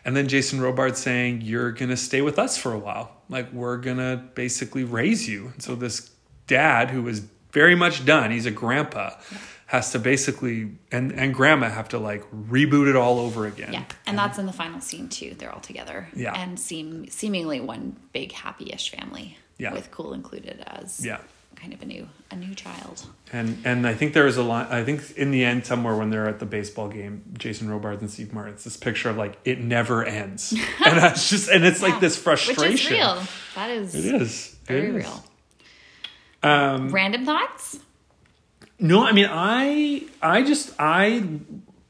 and 0.05 0.15
then 0.15 0.27
Jason 0.27 0.61
Robards 0.61 0.99
saying, 0.99 1.41
"You're 1.41 1.71
gonna 1.71 1.97
stay 1.97 2.21
with 2.21 2.39
us 2.39 2.57
for 2.57 2.73
a 2.73 2.79
while. 2.79 3.11
Like 3.29 3.51
we're 3.51 3.77
gonna 3.77 4.29
basically 4.35 4.83
raise 4.83 5.27
you." 5.27 5.51
And 5.53 5.61
so 5.61 5.75
this 5.75 6.09
dad 6.47 6.89
who 6.89 7.07
is 7.07 7.23
very 7.51 7.75
much 7.75 8.05
done, 8.05 8.31
he's 8.31 8.45
a 8.45 8.51
grandpa. 8.51 9.11
Yeah 9.31 9.37
has 9.69 9.91
to 9.91 9.99
basically 9.99 10.71
and 10.91 11.11
and 11.11 11.31
grandma 11.31 11.69
have 11.69 11.89
to 11.89 11.99
like 11.99 12.23
reboot 12.31 12.89
it 12.89 12.95
all 12.95 13.19
over 13.19 13.45
again. 13.45 13.71
Yeah, 13.71 13.79
and, 13.81 13.95
and 14.07 14.17
that's 14.17 14.39
in 14.39 14.47
the 14.47 14.51
final 14.51 14.81
scene 14.81 15.09
too. 15.09 15.35
They're 15.37 15.53
all 15.53 15.59
together. 15.59 16.07
Yeah, 16.15 16.33
and 16.33 16.59
seem 16.59 17.07
seemingly 17.09 17.59
one 17.59 17.95
big 18.11 18.31
happy-ish 18.31 18.89
family. 18.89 19.37
Yeah, 19.59 19.73
with 19.73 19.91
Cool 19.91 20.13
included 20.13 20.63
as 20.65 21.05
yeah 21.05 21.19
kind 21.59 21.73
of 21.73 21.81
a 21.81 21.85
new 21.85 22.07
a 22.31 22.35
new 22.35 22.55
child. 22.55 23.05
And 23.31 23.61
and 23.65 23.87
I 23.87 23.93
think 23.93 24.13
there 24.13 24.27
is 24.27 24.37
a 24.37 24.43
line. 24.43 24.67
I 24.69 24.83
think 24.83 25.11
in 25.17 25.31
the 25.31 25.43
end, 25.43 25.65
somewhere 25.65 25.95
when 25.95 26.09
they're 26.09 26.27
at 26.27 26.39
the 26.39 26.45
baseball 26.45 26.87
game, 26.87 27.23
Jason 27.37 27.69
Robards 27.69 28.01
and 28.01 28.09
Steve 28.09 28.33
Martin, 28.33 28.53
it's 28.53 28.63
this 28.63 28.77
picture 28.77 29.09
of 29.09 29.17
like 29.17 29.37
it 29.45 29.59
never 29.59 30.03
ends, 30.03 30.53
and 30.85 30.97
that's 30.97 31.29
just 31.29 31.49
and 31.49 31.65
it's 31.65 31.81
yeah. 31.81 31.89
like 31.89 31.99
this 31.99 32.17
frustration. 32.17 32.63
Which 32.63 32.85
is 32.85 32.91
real. 32.91 33.21
That 33.55 33.69
is. 33.71 33.93
It 33.95 34.21
is 34.21 34.57
very 34.65 34.89
it 34.89 34.95
is. 34.95 35.05
real. 35.05 35.23
Um, 36.41 36.89
Random 36.89 37.25
thoughts. 37.25 37.79
No, 38.79 39.03
I 39.05 39.11
mean 39.11 39.27
I 39.29 40.05
I 40.21 40.41
just 40.41 40.73
I 40.79 41.23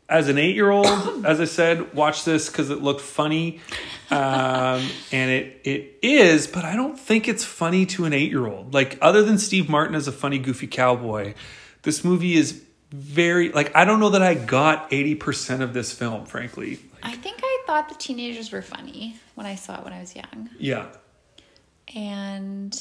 as 0.10 0.28
an 0.28 0.38
eight 0.38 0.56
year 0.56 0.69
old, 0.72 0.88
as 1.26 1.39
I 1.39 1.45
said, 1.45 1.93
watch 1.93 2.26
this 2.26 2.50
because 2.50 2.69
it 2.69 2.82
looked 2.82 3.02
funny, 3.02 3.62
um, 4.10 4.88
and 5.12 5.32
it 5.32 5.62
it 5.63 6.00
is, 6.02 6.48
but 6.48 6.65
I 6.65 6.76
don't 6.76 7.00
think 7.00 7.28
it's 7.28 7.45
funny 7.45 7.86
to 7.88 8.06
an 8.06 8.13
eight 8.13 8.32
year 8.32 8.48
old. 8.48 8.74
Like 8.74 8.98
other 9.02 9.24
than 9.24 9.38
Steve 9.38 9.69
Martin 9.69 9.95
as 9.95 10.08
a 10.08 10.12
funny 10.12 10.39
goofy 10.39 10.67
cowboy, 10.67 11.36
this 11.84 12.04
movie 12.04 12.36
is 12.36 12.63
very 12.91 13.52
like 13.52 13.76
I 13.76 13.86
don't 13.86 14.00
know 14.00 14.10
that 14.10 14.24
I 14.24 14.34
got 14.34 14.91
eighty 14.91 15.15
percent 15.15 15.62
of 15.62 15.74
this 15.74 15.93
film, 15.93 16.26
frankly. 16.26 16.80
I 17.04 17.15
think 17.15 17.39
I 17.41 17.63
thought 17.65 17.88
the 17.88 17.95
teenagers 17.95 18.52
were 18.52 18.62
funny 18.62 19.15
when 19.36 19.45
I 19.45 19.56
saw 19.56 19.78
it 19.78 19.84
when 19.84 19.93
I 19.93 20.00
was 20.02 20.15
young. 20.15 20.50
Yeah, 20.58 20.88
and 21.95 22.78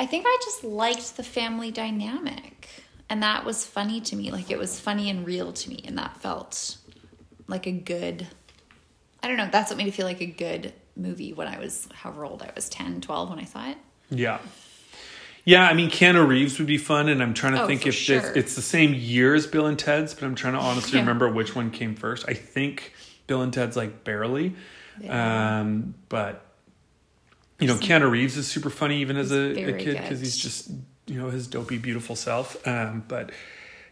I 0.00 0.06
think 0.06 0.24
I 0.26 0.38
just 0.44 0.64
liked 0.64 1.16
the 1.16 1.22
family 1.22 1.70
dynamic 1.70 2.68
and 3.10 3.22
that 3.22 3.44
was 3.44 3.64
funny 3.64 4.00
to 4.02 4.16
me. 4.16 4.30
Like 4.30 4.50
it 4.50 4.58
was 4.58 4.78
funny 4.78 5.10
and 5.10 5.26
real 5.26 5.52
to 5.52 5.70
me. 5.70 5.82
And 5.84 5.98
that 5.98 6.16
felt 6.18 6.76
like 7.46 7.66
a 7.66 7.72
good 7.72 8.26
i 9.22 9.28
don't 9.28 9.36
know. 9.36 9.48
That's 9.50 9.70
what 9.70 9.76
made 9.78 9.86
me 9.86 9.90
feel 9.90 10.06
like 10.06 10.20
a 10.20 10.26
good 10.26 10.72
movie 10.96 11.32
when 11.32 11.46
i 11.46 11.56
was 11.58 11.88
however 11.94 12.24
old 12.24 12.42
i 12.42 12.50
was 12.56 12.68
10 12.68 13.00
12 13.00 13.30
when 13.30 13.38
i 13.38 13.44
saw 13.44 13.70
it. 13.70 13.78
Yeah. 14.10 14.38
Yeah 15.44 15.66
i 15.66 15.74
mean 15.74 15.90
keanu 15.90 16.26
reeves 16.26 16.58
would 16.58 16.66
be 16.66 16.76
fun 16.76 17.08
and 17.08 17.22
i'm 17.22 17.34
trying 17.34 17.54
to 17.54 17.62
oh, 17.62 17.66
think 17.66 17.86
if 17.86 17.94
sure. 17.94 18.18
it's, 18.18 18.28
it's, 18.36 18.54
the 18.56 18.62
same 18.62 18.94
year 18.94 19.34
as 19.34 19.46
bill 19.46 19.66
and 19.66 19.78
ted's 19.78 20.12
but 20.12 20.24
i'm 20.24 20.34
trying 20.34 20.54
to 20.54 20.58
honestly 20.58 20.98
yeah. 20.98 21.02
remember 21.02 21.30
which 21.30 21.54
one 21.54 21.70
came 21.70 21.94
first. 21.94 22.28
I 22.28 22.34
think 22.34 22.92
bill 23.28 23.42
and 23.42 23.52
ted's 23.52 23.76
like 23.76 24.02
barely. 24.02 24.54
Yeah. 25.00 25.60
um, 25.60 25.94
but 26.08 26.44
you 27.60 27.66
know, 27.66 27.74
Keanu 27.74 28.10
Reeves 28.10 28.36
is 28.36 28.46
super 28.46 28.70
funny 28.70 29.00
even 29.00 29.16
as 29.16 29.32
a, 29.32 29.50
a 29.50 29.78
kid 29.78 29.96
because 29.96 30.20
he's 30.20 30.36
just 30.36 30.70
you 31.08 31.20
know 31.20 31.30
his 31.30 31.46
dopey 31.46 31.78
beautiful 31.78 32.14
self. 32.14 32.66
Um, 32.66 33.04
but 33.08 33.30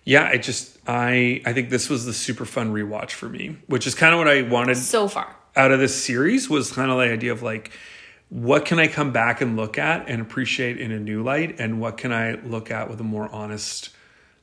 yeah 0.08 0.28
i 0.28 0.36
just 0.38 0.78
i 0.86 1.42
i 1.44 1.52
think 1.52 1.68
this 1.68 1.90
was 1.90 2.06
the 2.06 2.12
super 2.12 2.44
fun 2.44 2.72
rewatch 2.72 3.10
for 3.10 3.28
me 3.28 3.56
which 3.66 3.88
is 3.88 3.94
kind 3.96 4.14
of 4.14 4.18
what 4.18 4.28
i 4.28 4.40
wanted 4.40 4.76
so 4.76 5.08
far. 5.08 5.34
out 5.56 5.72
of 5.72 5.80
this 5.80 6.00
series 6.00 6.48
was 6.48 6.70
kind 6.70 6.92
of 6.92 6.96
the 6.96 7.12
idea 7.12 7.32
of 7.32 7.42
like 7.42 7.72
what 8.28 8.64
can 8.64 8.78
i 8.78 8.88
come 8.88 9.12
back 9.12 9.40
and 9.40 9.56
look 9.56 9.78
at 9.78 10.08
and 10.08 10.20
appreciate 10.20 10.78
in 10.80 10.90
a 10.90 10.98
new 10.98 11.22
light? 11.22 11.60
And 11.60 11.80
what 11.80 11.96
can 11.96 12.12
i 12.12 12.34
look 12.34 12.70
at 12.70 12.90
with 12.90 13.00
a 13.00 13.04
more 13.04 13.28
honest 13.30 13.90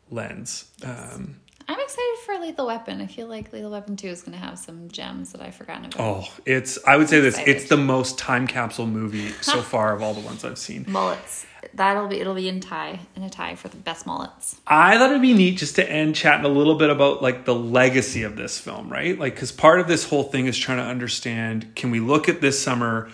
lens? 0.09 0.71
Um, 0.83 1.39
I'm 1.67 1.79
excited 1.79 2.17
for 2.25 2.37
Lethal 2.39 2.67
Weapon. 2.67 3.01
I 3.01 3.07
feel 3.07 3.27
like 3.27 3.51
Lethal 3.53 3.71
Weapon 3.71 3.95
2 3.95 4.07
is 4.07 4.21
going 4.21 4.37
to 4.37 4.43
have 4.43 4.59
some 4.59 4.89
gems 4.89 5.31
that 5.31 5.41
I've 5.41 5.55
forgotten 5.55 5.85
about. 5.85 5.99
Oh, 5.99 6.27
it's, 6.45 6.77
I 6.85 6.97
would 6.97 7.09
say 7.09 7.19
this, 7.19 7.39
it's 7.45 7.69
the 7.69 7.77
most 7.77 8.17
time 8.17 8.47
capsule 8.47 8.87
movie 8.87 9.29
so 9.41 9.61
far 9.61 9.95
of 9.95 10.01
all 10.01 10.13
the 10.13 10.21
ones 10.21 10.43
I've 10.43 10.57
seen. 10.57 10.85
Mullets 10.87 11.45
that'll 11.73 12.07
be 12.07 12.19
it'll 12.19 12.35
be 12.35 12.49
in 12.49 12.59
tie 12.59 12.99
in 13.15 13.23
a 13.23 13.29
tie 13.29 13.55
for 13.55 13.67
the 13.67 13.77
best 13.77 14.05
mullets. 14.05 14.59
I 14.67 14.97
thought 14.97 15.09
it'd 15.11 15.21
be 15.21 15.33
neat 15.33 15.57
just 15.57 15.75
to 15.75 15.89
end 15.89 16.15
chatting 16.15 16.45
a 16.45 16.49
little 16.49 16.75
bit 16.75 16.89
about 16.89 17.21
like 17.21 17.45
the 17.45 17.55
legacy 17.55 18.23
of 18.23 18.35
this 18.35 18.59
film, 18.59 18.89
right? 18.89 19.17
Like 19.17 19.35
because 19.35 19.51
part 19.51 19.79
of 19.79 19.87
this 19.87 20.07
whole 20.07 20.23
thing 20.23 20.45
is 20.45 20.57
trying 20.57 20.77
to 20.77 20.83
understand: 20.83 21.75
can 21.75 21.91
we 21.91 21.99
look 21.99 22.29
at 22.29 22.41
this 22.41 22.61
summer 22.61 23.09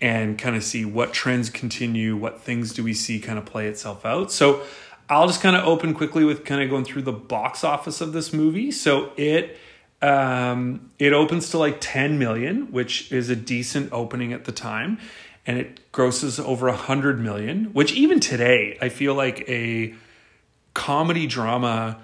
and 0.00 0.38
kind 0.38 0.54
of 0.54 0.62
see 0.62 0.84
what 0.84 1.12
trends 1.12 1.50
continue, 1.50 2.16
what 2.16 2.40
things 2.40 2.72
do 2.72 2.84
we 2.84 2.94
see 2.94 3.18
kind 3.18 3.38
of 3.38 3.44
play 3.44 3.66
itself 3.66 4.06
out? 4.06 4.30
So 4.30 4.62
I'll 5.08 5.26
just 5.26 5.40
kind 5.40 5.56
of 5.56 5.64
open 5.64 5.94
quickly 5.94 6.24
with 6.24 6.44
kind 6.44 6.62
of 6.62 6.68
going 6.68 6.84
through 6.84 7.02
the 7.02 7.12
box 7.12 7.64
office 7.64 8.00
of 8.00 8.12
this 8.12 8.32
movie. 8.32 8.70
So 8.70 9.12
it 9.16 9.56
um 10.00 10.90
it 10.98 11.12
opens 11.12 11.50
to 11.50 11.58
like 11.58 11.78
10 11.80 12.20
million 12.20 12.70
which 12.70 13.10
is 13.10 13.30
a 13.30 13.34
decent 13.34 13.92
opening 13.92 14.32
at 14.32 14.44
the 14.44 14.52
time 14.52 14.96
and 15.48 15.56
it 15.56 15.90
grosses 15.92 16.38
over 16.38 16.68
a 16.68 16.76
hundred 16.76 17.18
million, 17.18 17.72
which 17.72 17.94
even 17.94 18.20
today 18.20 18.76
I 18.82 18.90
feel 18.90 19.14
like 19.14 19.48
a 19.48 19.94
comedy 20.74 21.26
drama 21.26 21.98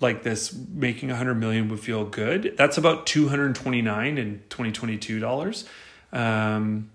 like 0.00 0.24
this 0.24 0.52
making 0.52 1.08
a 1.12 1.16
hundred 1.16 1.36
million 1.36 1.68
would 1.68 1.78
feel 1.78 2.04
good. 2.04 2.54
That's 2.58 2.76
about 2.76 3.06
two 3.06 3.28
hundred 3.28 3.54
twenty 3.54 3.82
nine 3.82 4.18
and 4.18 4.50
twenty 4.50 4.72
twenty 4.72 4.98
two 4.98 5.20
dollars. 5.20 5.64
Um, 6.12 6.90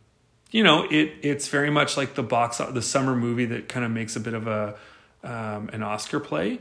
you 0.51 0.61
know, 0.61 0.83
it 0.91 1.13
it's 1.21 1.47
very 1.47 1.69
much 1.69 1.95
like 1.95 2.15
the 2.15 2.23
box 2.23 2.57
the 2.57 2.81
summer 2.81 3.15
movie 3.15 3.45
that 3.45 3.69
kind 3.69 3.85
of 3.85 3.91
makes 3.91 4.17
a 4.17 4.19
bit 4.19 4.33
of 4.33 4.45
a 4.45 4.75
um, 5.27 5.69
an 5.73 5.83
Oscar 5.83 6.19
play. 6.19 6.59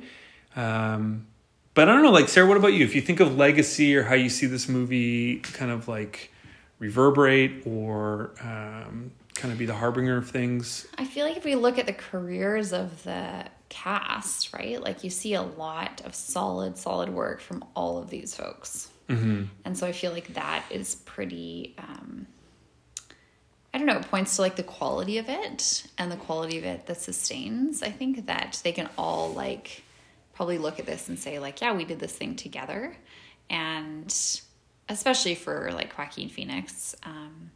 Um, 0.55 1.27
but 1.75 1.89
I 1.89 1.93
don't 1.93 2.03
know, 2.03 2.11
like 2.11 2.29
Sarah, 2.29 2.47
what 2.47 2.57
about 2.57 2.73
you? 2.73 2.85
If 2.85 2.95
you 2.95 3.01
think 3.01 3.21
of 3.21 3.37
legacy 3.37 3.97
or 3.97 4.03
how 4.03 4.15
you 4.15 4.29
see 4.29 4.47
this 4.47 4.69
movie 4.69 5.41
kind 5.41 5.71
of 5.71 5.89
like 5.89 6.33
reverberate 6.79 7.67
or 7.67 8.33
um, 8.41 9.13
kind 9.35 9.53
of 9.53 9.59
be 9.59 9.67
the 9.67 9.75
harbinger 9.75 10.17
of 10.17 10.29
things. 10.29 10.87
I 10.99 11.05
feel 11.05 11.27
like 11.27 11.37
if 11.37 11.45
we 11.45 11.55
look 11.55 11.79
at 11.79 11.87
the 11.87 11.93
careers 11.93 12.73
of 12.73 13.03
the 13.05 13.45
cast, 13.69 14.53
right? 14.53 14.81
Like 14.81 15.05
you 15.05 15.11
see 15.11 15.35
a 15.35 15.43
lot 15.43 16.03
of 16.05 16.15
solid, 16.15 16.79
solid 16.79 17.11
work 17.11 17.41
from 17.41 17.65
all 17.75 17.99
of 17.99 18.09
these 18.11 18.35
folks. 18.35 18.91
Mm-hmm. 19.09 19.45
And 19.65 19.79
so 19.79 19.87
I 19.87 19.93
feel 19.93 20.13
like 20.13 20.35
that 20.35 20.65
is 20.71 20.97
pretty, 20.97 21.75
um, 21.79 22.27
I 23.77 23.79
don't 23.79 23.89
know, 23.89 23.99
it 23.99 24.11
points 24.11 24.37
to 24.37 24.41
like 24.41 24.57
the 24.57 24.63
quality 24.63 25.19
of 25.19 25.29
it 25.29 25.87
and 25.99 26.11
the 26.11 26.17
quality 26.17 26.57
of 26.57 26.65
it 26.65 26.87
that 26.87 26.99
sustains. 26.99 27.83
I 27.83 27.91
think 27.91 28.25
that 28.25 28.59
they 28.65 28.73
can 28.73 28.89
all 28.97 29.35
like 29.35 29.83
probably 30.33 30.57
look 30.57 30.79
at 30.79 30.87
this 30.87 31.11
and 31.11 31.19
say, 31.19 31.39
like, 31.39 31.61
yeah, 31.61 31.75
we 31.77 31.85
did 31.85 32.01
this 32.01 32.15
thing 32.15 32.37
together. 32.37 32.97
And 33.51 34.07
especially 34.89 35.35
for 35.35 35.73
like 35.75 35.99
Joaquin 35.99 36.31
Phoenix, 36.31 36.97
um, 37.03 37.51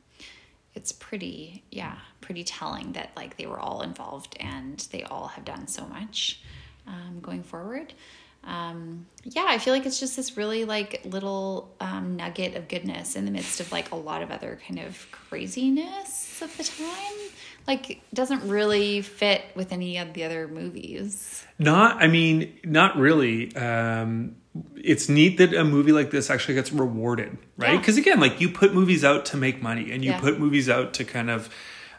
it's 0.74 0.92
pretty 0.92 1.64
yeah 1.70 1.96
pretty 2.20 2.44
telling 2.44 2.92
that 2.92 3.12
like 3.16 3.38
they 3.38 3.46
were 3.46 3.58
all 3.58 3.80
involved 3.80 4.36
and 4.38 4.86
they 4.92 5.02
all 5.04 5.28
have 5.28 5.46
done 5.46 5.66
so 5.66 5.86
much 5.86 6.42
um, 6.86 7.20
going 7.22 7.42
forward 7.42 7.94
um, 8.44 9.06
yeah 9.24 9.46
i 9.48 9.58
feel 9.58 9.74
like 9.74 9.86
it's 9.86 10.00
just 10.00 10.16
this 10.16 10.36
really 10.36 10.64
like 10.64 11.02
little 11.04 11.74
um, 11.80 12.16
nugget 12.16 12.54
of 12.54 12.68
goodness 12.68 13.16
in 13.16 13.24
the 13.24 13.30
midst 13.30 13.60
of 13.60 13.70
like 13.70 13.90
a 13.92 13.96
lot 13.96 14.22
of 14.22 14.30
other 14.30 14.58
kind 14.66 14.80
of 14.80 15.06
craziness 15.10 16.40
of 16.42 16.56
the 16.56 16.64
time 16.64 17.30
like 17.66 18.02
doesn't 18.14 18.48
really 18.48 19.02
fit 19.02 19.44
with 19.54 19.72
any 19.72 19.98
of 19.98 20.12
the 20.14 20.24
other 20.24 20.48
movies 20.48 21.44
not 21.58 22.02
i 22.02 22.06
mean 22.06 22.58
not 22.64 22.96
really 22.96 23.54
um 23.56 24.34
it's 24.76 25.08
neat 25.08 25.38
that 25.38 25.54
a 25.54 25.64
movie 25.64 25.92
like 25.92 26.10
this 26.10 26.30
actually 26.30 26.54
gets 26.54 26.72
rewarded, 26.72 27.38
right? 27.56 27.78
Because 27.78 27.96
yeah. 27.96 28.02
again, 28.02 28.20
like 28.20 28.40
you 28.40 28.48
put 28.48 28.74
movies 28.74 29.04
out 29.04 29.26
to 29.26 29.36
make 29.36 29.62
money, 29.62 29.92
and 29.92 30.04
you 30.04 30.10
yeah. 30.10 30.20
put 30.20 30.40
movies 30.40 30.68
out 30.68 30.94
to 30.94 31.04
kind 31.04 31.30
of 31.30 31.48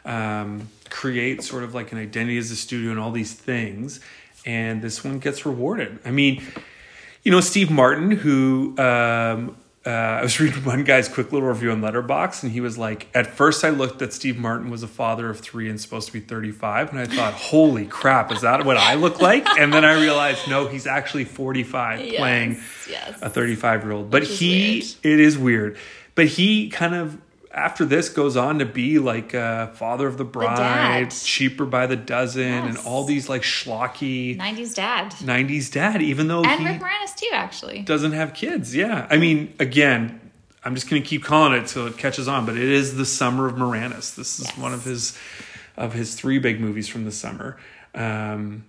um, 0.04 0.68
create 0.90 1.42
sort 1.42 1.64
of 1.64 1.74
like 1.74 1.92
an 1.92 1.98
identity 1.98 2.38
as 2.38 2.50
a 2.50 2.56
studio 2.56 2.90
and 2.90 3.00
all 3.00 3.10
these 3.10 3.32
things. 3.32 4.00
And 4.44 4.82
this 4.82 5.04
one 5.04 5.18
gets 5.18 5.46
rewarded. 5.46 5.98
I 6.04 6.10
mean, 6.10 6.42
you 7.22 7.30
know, 7.30 7.40
Steve 7.40 7.70
Martin, 7.70 8.10
who 8.10 8.76
um, 8.78 9.56
uh, 9.84 9.90
I 9.90 10.22
was 10.22 10.38
reading 10.40 10.64
one 10.64 10.84
guy's 10.84 11.08
quick 11.08 11.32
little 11.32 11.48
review 11.48 11.70
on 11.70 11.80
Letterboxd, 11.80 12.44
and 12.44 12.52
he 12.52 12.60
was 12.60 12.78
like, 12.78 13.08
"At 13.14 13.26
first, 13.28 13.64
I 13.64 13.70
looked 13.70 13.98
that 14.00 14.12
Steve 14.12 14.38
Martin 14.38 14.70
was 14.70 14.82
a 14.82 14.88
father 14.88 15.28
of 15.30 15.40
three 15.40 15.68
and 15.68 15.80
supposed 15.80 16.06
to 16.08 16.12
be 16.12 16.20
35, 16.20 16.90
and 16.90 16.98
I 16.98 17.06
thought, 17.06 17.32
holy 17.34 17.86
crap, 17.86 18.32
is 18.32 18.42
that 18.42 18.64
what 18.64 18.76
I 18.76 18.94
look 18.94 19.20
like?" 19.20 19.46
And 19.58 19.72
then 19.72 19.84
I 19.84 20.00
realized, 20.00 20.48
no, 20.48 20.68
he's 20.68 20.86
actually 20.86 21.24
45, 21.24 22.00
yes, 22.00 22.16
playing 22.16 22.60
yes. 22.88 23.18
a 23.22 23.30
35 23.30 23.84
year 23.84 23.92
old. 23.92 24.10
But 24.10 24.24
he, 24.24 24.80
weird. 24.80 25.14
it 25.14 25.20
is 25.20 25.38
weird. 25.38 25.76
But 26.14 26.26
he 26.26 26.68
kind 26.68 26.94
of 26.94 27.18
after 27.52 27.84
this 27.84 28.08
goes 28.08 28.36
on 28.36 28.58
to 28.60 28.66
be 28.66 28.98
like 28.98 29.34
uh, 29.34 29.68
Father 29.68 30.06
of 30.06 30.16
the 30.16 30.24
Bride, 30.24 31.10
the 31.10 31.24
Cheaper 31.24 31.66
by 31.66 31.86
the 31.86 31.96
Dozen, 31.96 32.42
yes. 32.42 32.76
and 32.76 32.86
all 32.86 33.04
these 33.04 33.28
like 33.28 33.42
schlocky 33.42 34.38
90s 34.38 34.74
dad. 34.74 35.12
90s 35.12 35.70
dad, 35.70 36.02
even 36.02 36.28
though 36.28 36.42
and 36.42 36.64
Rick 36.64 36.80
Moranis 36.80 37.14
too, 37.14 37.30
actually 37.32 37.82
doesn't 37.82 38.12
have 38.12 38.34
kids. 38.34 38.74
Yeah, 38.74 39.06
I 39.10 39.18
mean, 39.18 39.54
again, 39.58 40.20
I'm 40.64 40.74
just 40.74 40.88
going 40.88 41.02
to 41.02 41.08
keep 41.08 41.24
calling 41.24 41.52
it 41.52 41.66
till 41.66 41.86
it 41.86 41.98
catches 41.98 42.28
on, 42.28 42.46
but 42.46 42.56
it 42.56 42.68
is 42.68 42.96
the 42.96 43.06
summer 43.06 43.46
of 43.46 43.54
Moranis. 43.54 44.14
This 44.14 44.38
is 44.38 44.46
yes. 44.46 44.58
one 44.58 44.72
of 44.72 44.84
his 44.84 45.18
of 45.76 45.92
his 45.92 46.14
three 46.14 46.38
big 46.38 46.60
movies 46.60 46.88
from 46.88 47.04
the 47.04 47.12
summer. 47.12 47.58
Um, 47.94 48.64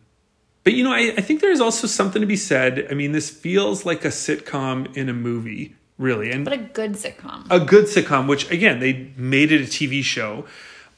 but 0.64 0.74
you 0.74 0.84
know, 0.84 0.94
I, 0.94 1.14
I 1.18 1.22
think 1.22 1.42
there's 1.42 1.60
also 1.62 1.88
something 1.88 2.22
to 2.22 2.26
be 2.26 2.38
said. 2.38 2.88
I 2.90 2.94
mean, 2.94 3.12
this 3.12 3.30
feels 3.30 3.86
like 3.86 4.04
a 4.06 4.10
sitcom 4.10 4.96
in 4.96 5.10
a 5.10 5.14
movie 5.14 5.76
really. 6.04 6.30
And 6.30 6.44
but 6.44 6.54
a 6.54 6.58
good 6.58 6.94
sitcom. 6.94 7.48
A 7.50 7.60
good 7.60 7.86
sitcom, 7.86 8.28
which 8.28 8.52
again 8.52 8.80
they 8.80 9.12
made 9.18 9.52
it 9.52 9.62
a 9.62 9.66
TV 9.66 10.04
show. 10.04 10.46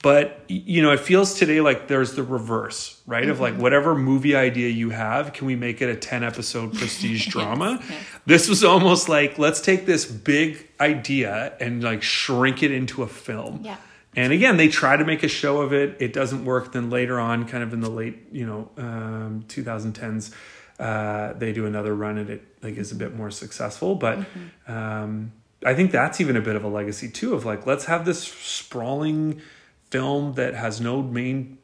But 0.02 0.44
you 0.48 0.82
know, 0.82 0.92
it 0.92 1.00
feels 1.00 1.34
today 1.34 1.62
like 1.62 1.88
there's 1.88 2.14
the 2.14 2.24
reverse, 2.24 3.02
right? 3.08 3.24
Mm-hmm. 3.24 3.32
Of 3.32 3.40
like 3.40 3.54
mm-hmm. 3.54 3.62
whatever 3.62 3.96
movie 3.96 4.36
idea 4.36 4.70
you 4.70 4.90
have, 4.90 5.34
can 5.34 5.48
we 5.48 5.56
make 5.56 5.82
it 5.82 5.90
a 5.90 5.96
10 5.96 6.24
episode 6.24 6.74
prestige 6.78 7.28
drama? 7.28 7.80
yes, 7.80 7.90
yes. 7.90 8.06
This 8.26 8.50
was 8.50 8.64
almost 8.64 9.08
like 9.08 9.40
let's 9.40 9.62
take 9.62 9.86
this 9.86 10.06
big 10.06 10.68
idea 10.80 11.54
and 11.60 11.84
like 11.84 12.04
shrink 12.04 12.62
it 12.62 12.72
into 12.72 13.04
a 13.04 13.08
film. 13.08 13.62
Yeah. 13.64 13.78
And 14.18 14.32
again, 14.32 14.58
they 14.58 14.70
try 14.70 14.96
to 14.96 15.04
make 15.04 15.24
a 15.24 15.28
show 15.28 15.62
of 15.62 15.74
it. 15.74 15.98
It 16.00 16.14
doesn't 16.14 16.46
work. 16.46 16.72
Then 16.72 16.90
later 16.90 17.20
on, 17.20 17.48
kind 17.48 17.64
of 17.64 17.74
in 17.74 17.82
the 17.82 17.90
late, 17.90 18.28
you 18.32 18.46
know, 18.46 18.70
um, 18.78 19.44
2010s, 19.50 20.34
uh, 20.80 21.34
they 21.34 21.54
do 21.54 21.66
another 21.66 21.96
run 21.96 22.18
and 22.18 22.30
it 22.30 22.44
like 22.62 22.78
is 22.78 22.92
a 22.92 22.96
bit 22.96 23.16
more 23.16 23.32
successful. 23.32 23.96
But 23.96 24.20
mm-hmm. 24.20 24.72
um, 24.72 25.32
I 25.66 25.74
think 25.74 25.92
that's 25.92 26.20
even 26.20 26.36
a 26.36 26.42
bit 26.42 26.56
of 26.56 26.64
a 26.64 26.68
legacy 26.68 27.10
too 27.10 27.34
of 27.34 27.46
like 27.46 27.66
let's 27.66 27.86
have 27.86 28.06
this 28.06 28.24
sprawling 28.24 29.42
film 29.90 30.34
that 30.34 30.54
has 30.54 30.82
no 30.82 31.02
main 31.02 31.58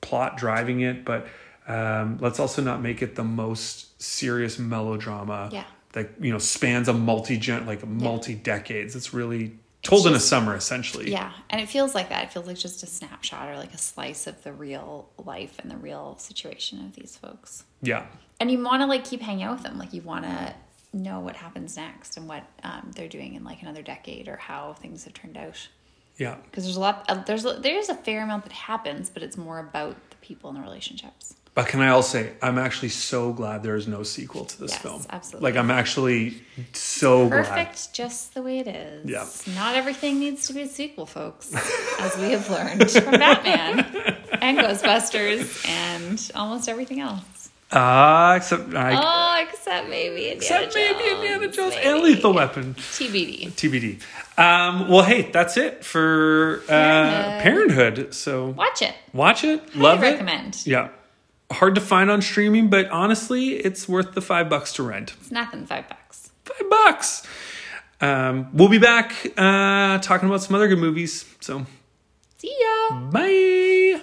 plot 0.00 0.36
driving 0.36 0.80
it, 0.80 1.04
but 1.04 1.26
um, 1.66 2.18
let's 2.20 2.40
also 2.40 2.62
not 2.62 2.82
make 2.82 3.00
it 3.00 3.14
the 3.14 3.24
most 3.24 4.00
serious 4.02 4.58
melodrama 4.58 5.50
yeah. 5.52 5.64
that 5.92 6.10
you 6.20 6.32
know 6.32 6.38
spans 6.38 6.88
a 6.88 6.92
multi 6.92 7.36
gen 7.36 7.66
like 7.66 7.86
multi 7.86 8.34
decades. 8.34 8.96
It's 8.96 9.14
really 9.14 9.58
told 9.82 10.02
just, 10.02 10.10
in 10.10 10.14
a 10.14 10.20
summer 10.20 10.54
essentially. 10.54 11.10
Yeah 11.10 11.32
and 11.50 11.60
it 11.60 11.68
feels 11.68 11.94
like 11.94 12.08
that. 12.08 12.24
It 12.24 12.32
feels 12.32 12.46
like 12.46 12.56
just 12.56 12.82
a 12.82 12.86
snapshot 12.86 13.48
or 13.48 13.56
like 13.56 13.74
a 13.74 13.78
slice 13.78 14.26
of 14.26 14.42
the 14.44 14.52
real 14.52 15.10
life 15.18 15.58
and 15.58 15.70
the 15.70 15.76
real 15.76 16.16
situation 16.18 16.84
of 16.84 16.94
these 16.94 17.16
folks. 17.16 17.64
Yeah. 17.82 18.06
And 18.38 18.50
you 18.50 18.62
want 18.62 18.82
to 18.82 18.86
like 18.86 19.04
keep 19.04 19.20
hanging 19.20 19.42
out 19.42 19.54
with 19.54 19.64
them. 19.64 19.76
Like 19.78 19.92
you 19.92 20.02
want 20.02 20.24
to 20.24 20.54
know 20.92 21.20
what 21.20 21.36
happens 21.36 21.76
next 21.76 22.16
and 22.16 22.28
what 22.28 22.44
um, 22.62 22.92
they're 22.94 23.08
doing 23.08 23.34
in 23.34 23.44
like 23.44 23.62
another 23.62 23.82
decade 23.82 24.28
or 24.28 24.36
how 24.36 24.74
things 24.74 25.04
have 25.04 25.14
turned 25.14 25.36
out. 25.36 25.68
Yeah. 26.16 26.36
Because 26.44 26.64
there's 26.64 26.76
a 26.76 26.80
lot 26.80 27.04
uh, 27.08 27.22
there's 27.24 27.42
there's 27.42 27.88
a 27.88 27.94
fair 27.94 28.22
amount 28.22 28.44
that 28.44 28.52
happens 28.52 29.10
but 29.10 29.22
it's 29.22 29.36
more 29.36 29.58
about 29.58 29.96
the 30.10 30.16
people 30.16 30.50
and 30.50 30.58
the 30.58 30.62
relationships 30.62 31.34
but 31.54 31.66
can 31.66 31.80
I 31.80 31.88
also 31.88 32.18
say, 32.18 32.32
I'm 32.40 32.58
actually 32.58 32.90
so 32.90 33.32
glad 33.32 33.62
there 33.62 33.76
is 33.76 33.88
no 33.88 34.02
sequel 34.02 34.44
to 34.44 34.60
this 34.60 34.72
yes, 34.72 34.82
film. 34.82 35.02
Absolutely. 35.10 35.50
Like, 35.50 35.58
I'm 35.58 35.70
actually 35.70 36.42
so 36.72 37.28
Perfect 37.28 37.48
glad. 37.48 37.66
Perfect 37.66 37.92
just 37.92 38.34
the 38.34 38.42
way 38.42 38.60
it 38.60 38.68
is. 38.68 39.10
Yeah. 39.10 39.26
Not 39.54 39.74
everything 39.74 40.20
needs 40.20 40.46
to 40.46 40.52
be 40.52 40.62
a 40.62 40.68
sequel, 40.68 41.06
folks, 41.06 41.52
as 42.00 42.16
we 42.18 42.30
have 42.30 42.48
learned 42.50 42.90
from 42.90 43.12
Batman 43.12 43.80
and 44.40 44.58
Ghostbusters 44.58 45.68
and 45.68 46.30
almost 46.34 46.68
everything 46.68 47.00
else. 47.00 47.50
Ah, 47.72 48.32
uh, 48.32 48.36
except 48.36 48.74
I, 48.74 48.94
oh, 48.96 49.48
except 49.48 49.88
maybe 49.88 50.28
Indiana 50.28 50.36
except 50.36 50.74
Jones. 50.74 50.74
maybe 50.74 51.10
Indiana 51.14 51.48
Jones 51.48 51.74
maybe. 51.76 51.86
and 51.88 52.02
Lethal 52.02 52.32
Weapon. 52.32 52.74
TBD. 52.74 53.52
TBD. 53.52 54.00
Um, 54.36 54.88
well, 54.88 55.04
hey, 55.04 55.30
that's 55.30 55.56
it 55.56 55.84
for 55.84 56.62
uh, 56.64 56.68
Parenthood. 56.68 57.42
Parenthood. 57.42 58.14
So 58.14 58.48
watch 58.48 58.82
it. 58.82 58.94
Watch 59.12 59.44
it. 59.44 59.60
Highly 59.70 59.80
Love 59.82 60.00
recommend. 60.00 60.54
it. 60.56 60.66
Recommend. 60.66 60.66
Yeah. 60.66 60.88
Hard 61.50 61.74
to 61.74 61.80
find 61.80 62.10
on 62.10 62.22
streaming, 62.22 62.70
but 62.70 62.88
honestly, 62.90 63.56
it's 63.56 63.88
worth 63.88 64.14
the 64.14 64.20
five 64.20 64.48
bucks 64.48 64.72
to 64.74 64.82
rent. 64.82 65.14
It's 65.20 65.30
nothing. 65.30 65.66
Five 65.66 65.88
bucks. 65.88 66.30
Five 66.44 66.70
bucks. 66.70 67.26
Um, 68.00 68.48
we'll 68.54 68.68
be 68.68 68.78
back 68.78 69.12
uh, 69.36 69.98
talking 69.98 70.28
about 70.28 70.42
some 70.42 70.54
other 70.54 70.68
good 70.68 70.78
movies. 70.78 71.24
So, 71.40 71.66
see 72.38 72.56
ya. 72.60 73.00
Bye. 73.10 74.00